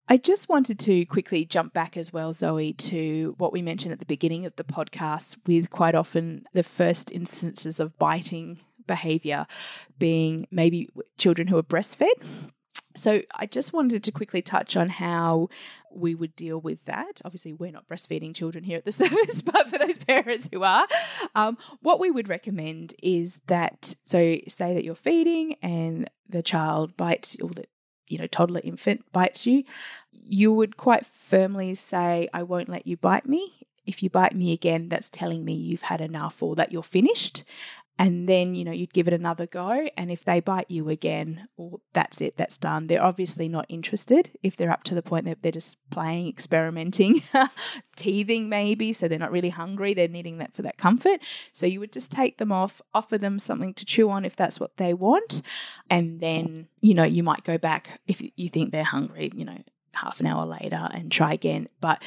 I 0.08 0.16
just 0.16 0.48
wanted 0.48 0.78
to 0.80 1.04
quickly 1.04 1.44
jump 1.44 1.74
back 1.74 1.94
as 1.94 2.10
well, 2.10 2.32
Zoe, 2.32 2.72
to 2.72 3.34
what 3.36 3.52
we 3.52 3.60
mentioned 3.60 3.92
at 3.92 4.00
the 4.00 4.06
beginning 4.06 4.46
of 4.46 4.56
the 4.56 4.64
podcast 4.64 5.36
with 5.46 5.68
quite 5.68 5.94
often 5.94 6.46
the 6.54 6.62
first 6.62 7.12
instances 7.12 7.78
of 7.78 7.98
biting 7.98 8.60
behavior 8.86 9.46
being 9.98 10.46
maybe 10.50 10.88
children 11.18 11.48
who 11.48 11.58
are 11.58 11.62
breastfed. 11.62 12.24
So 12.96 13.22
I 13.34 13.46
just 13.46 13.72
wanted 13.72 14.02
to 14.04 14.12
quickly 14.12 14.42
touch 14.42 14.76
on 14.76 14.88
how 14.88 15.48
we 15.92 16.14
would 16.14 16.34
deal 16.34 16.60
with 16.60 16.84
that. 16.86 17.20
Obviously, 17.24 17.52
we're 17.52 17.70
not 17.70 17.88
breastfeeding 17.88 18.34
children 18.34 18.64
here 18.64 18.78
at 18.78 18.84
the 18.84 18.92
service, 18.92 19.42
but 19.42 19.68
for 19.68 19.78
those 19.78 19.98
parents 19.98 20.48
who 20.52 20.62
are, 20.62 20.86
um, 21.34 21.56
what 21.80 22.00
we 22.00 22.10
would 22.10 22.28
recommend 22.28 22.94
is 23.02 23.40
that 23.46 23.94
so 24.04 24.38
say 24.48 24.74
that 24.74 24.84
you're 24.84 24.94
feeding 24.94 25.54
and 25.62 26.10
the 26.28 26.42
child 26.42 26.96
bites 26.96 27.36
or 27.40 27.50
the 27.50 27.64
you 28.08 28.18
know 28.18 28.26
toddler 28.26 28.60
infant 28.64 29.04
bites 29.12 29.46
you, 29.46 29.64
you 30.12 30.52
would 30.52 30.76
quite 30.76 31.06
firmly 31.06 31.74
say, 31.74 32.28
"I 32.32 32.42
won't 32.42 32.68
let 32.68 32.86
you 32.86 32.96
bite 32.96 33.26
me." 33.26 33.66
If 33.86 34.02
you 34.02 34.10
bite 34.10 34.34
me 34.34 34.52
again, 34.52 34.88
that's 34.88 35.08
telling 35.08 35.44
me 35.44 35.54
you've 35.54 35.82
had 35.82 36.00
enough 36.00 36.42
or 36.42 36.54
that 36.56 36.70
you're 36.70 36.82
finished 36.82 37.44
and 38.00 38.26
then 38.26 38.54
you 38.54 38.64
know 38.64 38.72
you'd 38.72 38.94
give 38.94 39.06
it 39.06 39.12
another 39.12 39.46
go 39.46 39.86
and 39.98 40.10
if 40.10 40.24
they 40.24 40.40
bite 40.40 40.70
you 40.70 40.88
again 40.88 41.46
well 41.58 41.82
that's 41.92 42.22
it 42.22 42.36
that's 42.36 42.56
done. 42.56 42.86
They're 42.86 43.02
obviously 43.02 43.46
not 43.46 43.66
interested 43.68 44.30
if 44.42 44.56
they're 44.56 44.70
up 44.70 44.84
to 44.84 44.94
the 44.94 45.02
point 45.02 45.26
that 45.26 45.42
they're 45.42 45.52
just 45.52 45.76
playing 45.90 46.26
experimenting 46.26 47.22
teething 47.96 48.48
maybe 48.48 48.94
so 48.94 49.06
they're 49.06 49.18
not 49.18 49.30
really 49.30 49.50
hungry 49.50 49.92
they're 49.92 50.08
needing 50.08 50.38
that 50.38 50.54
for 50.54 50.62
that 50.62 50.78
comfort. 50.78 51.20
So 51.52 51.66
you 51.66 51.78
would 51.78 51.92
just 51.92 52.10
take 52.10 52.38
them 52.38 52.50
off 52.50 52.80
offer 52.94 53.18
them 53.18 53.38
something 53.38 53.74
to 53.74 53.84
chew 53.84 54.08
on 54.08 54.24
if 54.24 54.34
that's 54.34 54.58
what 54.58 54.78
they 54.78 54.94
want 54.94 55.42
and 55.90 56.20
then 56.20 56.68
you 56.80 56.94
know 56.94 57.04
you 57.04 57.22
might 57.22 57.44
go 57.44 57.58
back 57.58 58.00
if 58.06 58.22
you 58.34 58.48
think 58.48 58.72
they're 58.72 58.82
hungry 58.82 59.30
you 59.34 59.44
know 59.44 59.58
half 59.92 60.20
an 60.20 60.26
hour 60.26 60.46
later 60.46 60.88
and 60.92 61.12
try 61.12 61.34
again. 61.34 61.68
But 61.82 62.02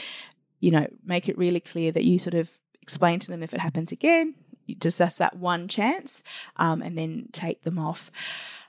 you 0.60 0.72
know 0.72 0.88
make 1.06 1.30
it 1.30 1.38
really 1.38 1.60
clear 1.60 1.92
that 1.92 2.04
you 2.04 2.18
sort 2.18 2.34
of 2.34 2.50
explain 2.82 3.20
to 3.20 3.30
them 3.30 3.44
if 3.44 3.54
it 3.54 3.60
happens 3.60 3.92
again 3.92 4.34
just 4.80 4.98
that's 4.98 5.18
that 5.18 5.38
one 5.38 5.68
chance 5.68 6.24
um, 6.58 6.82
and 6.82 6.98
then 6.98 7.30
take 7.32 7.64
them 7.64 7.80
off. 7.80 8.12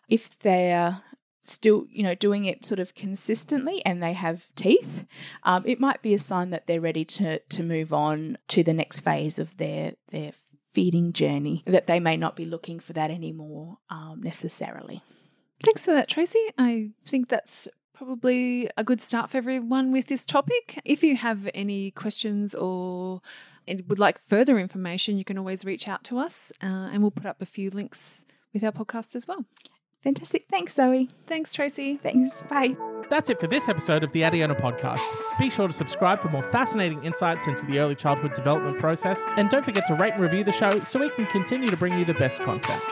If 0.08 0.38
they're 0.40 1.00
still, 1.44 1.86
you 1.90 2.02
know, 2.02 2.14
doing 2.14 2.44
it 2.44 2.64
sort 2.64 2.80
of 2.80 2.94
consistently 2.94 3.84
and 3.84 4.02
they 4.02 4.12
have 4.12 4.54
teeth, 4.54 5.06
um, 5.42 5.62
it 5.66 5.80
might 5.80 6.02
be 6.02 6.14
a 6.14 6.18
sign 6.18 6.50
that 6.50 6.66
they're 6.66 6.80
ready 6.80 7.04
to 7.04 7.38
to 7.38 7.62
move 7.62 7.92
on 7.92 8.38
to 8.48 8.62
the 8.62 8.74
next 8.74 9.00
phase 9.00 9.38
of 9.38 9.56
their 9.56 9.94
their 10.08 10.32
feeding 10.64 11.12
journey. 11.12 11.62
That 11.66 11.86
they 11.86 12.00
may 12.00 12.16
not 12.16 12.36
be 12.36 12.46
looking 12.46 12.80
for 12.80 12.92
that 12.94 13.10
anymore 13.10 13.78
um, 13.90 14.20
necessarily. 14.22 15.02
Thanks 15.62 15.84
for 15.84 15.92
that, 15.92 16.08
Tracy. 16.08 16.44
I 16.58 16.90
think 17.06 17.28
that's 17.28 17.68
probably 17.94 18.68
a 18.76 18.84
good 18.84 19.00
start 19.00 19.30
for 19.30 19.36
everyone 19.38 19.92
with 19.92 20.08
this 20.08 20.26
topic. 20.26 20.80
If 20.84 21.04
you 21.04 21.16
have 21.16 21.48
any 21.54 21.92
questions 21.92 22.54
or 22.54 23.22
and 23.66 23.82
would 23.88 23.98
like 23.98 24.20
further 24.26 24.58
information, 24.58 25.18
you 25.18 25.24
can 25.24 25.38
always 25.38 25.64
reach 25.64 25.88
out 25.88 26.04
to 26.04 26.18
us 26.18 26.52
uh, 26.62 26.90
and 26.92 27.02
we'll 27.02 27.10
put 27.10 27.26
up 27.26 27.40
a 27.42 27.46
few 27.46 27.70
links 27.70 28.24
with 28.52 28.62
our 28.64 28.72
podcast 28.72 29.14
as 29.14 29.26
well. 29.26 29.44
Fantastic. 30.02 30.44
Thanks, 30.50 30.74
Zoe. 30.74 31.08
Thanks, 31.26 31.54
Tracy. 31.54 31.96
Thanks. 31.96 32.42
Bye. 32.42 32.76
That's 33.08 33.30
it 33.30 33.40
for 33.40 33.46
this 33.46 33.68
episode 33.68 34.04
of 34.04 34.12
the 34.12 34.20
Adiona 34.20 34.58
podcast. 34.58 35.06
Be 35.38 35.48
sure 35.48 35.66
to 35.66 35.72
subscribe 35.74 36.20
for 36.20 36.28
more 36.28 36.42
fascinating 36.42 37.02
insights 37.04 37.46
into 37.46 37.64
the 37.64 37.78
early 37.78 37.94
childhood 37.94 38.34
development 38.34 38.78
process, 38.78 39.24
and 39.36 39.48
don't 39.48 39.64
forget 39.64 39.86
to 39.86 39.94
rate 39.94 40.14
and 40.14 40.22
review 40.22 40.44
the 40.44 40.52
show 40.52 40.82
so 40.84 41.00
we 41.00 41.10
can 41.10 41.26
continue 41.26 41.68
to 41.68 41.76
bring 41.76 41.98
you 41.98 42.04
the 42.04 42.14
best 42.14 42.40
content. 42.40 42.82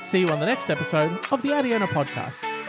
See 0.00 0.20
you 0.20 0.28
on 0.28 0.40
the 0.40 0.46
next 0.46 0.70
episode 0.70 1.12
of 1.30 1.42
the 1.42 1.50
Adiona 1.50 1.86
podcast. 1.86 2.61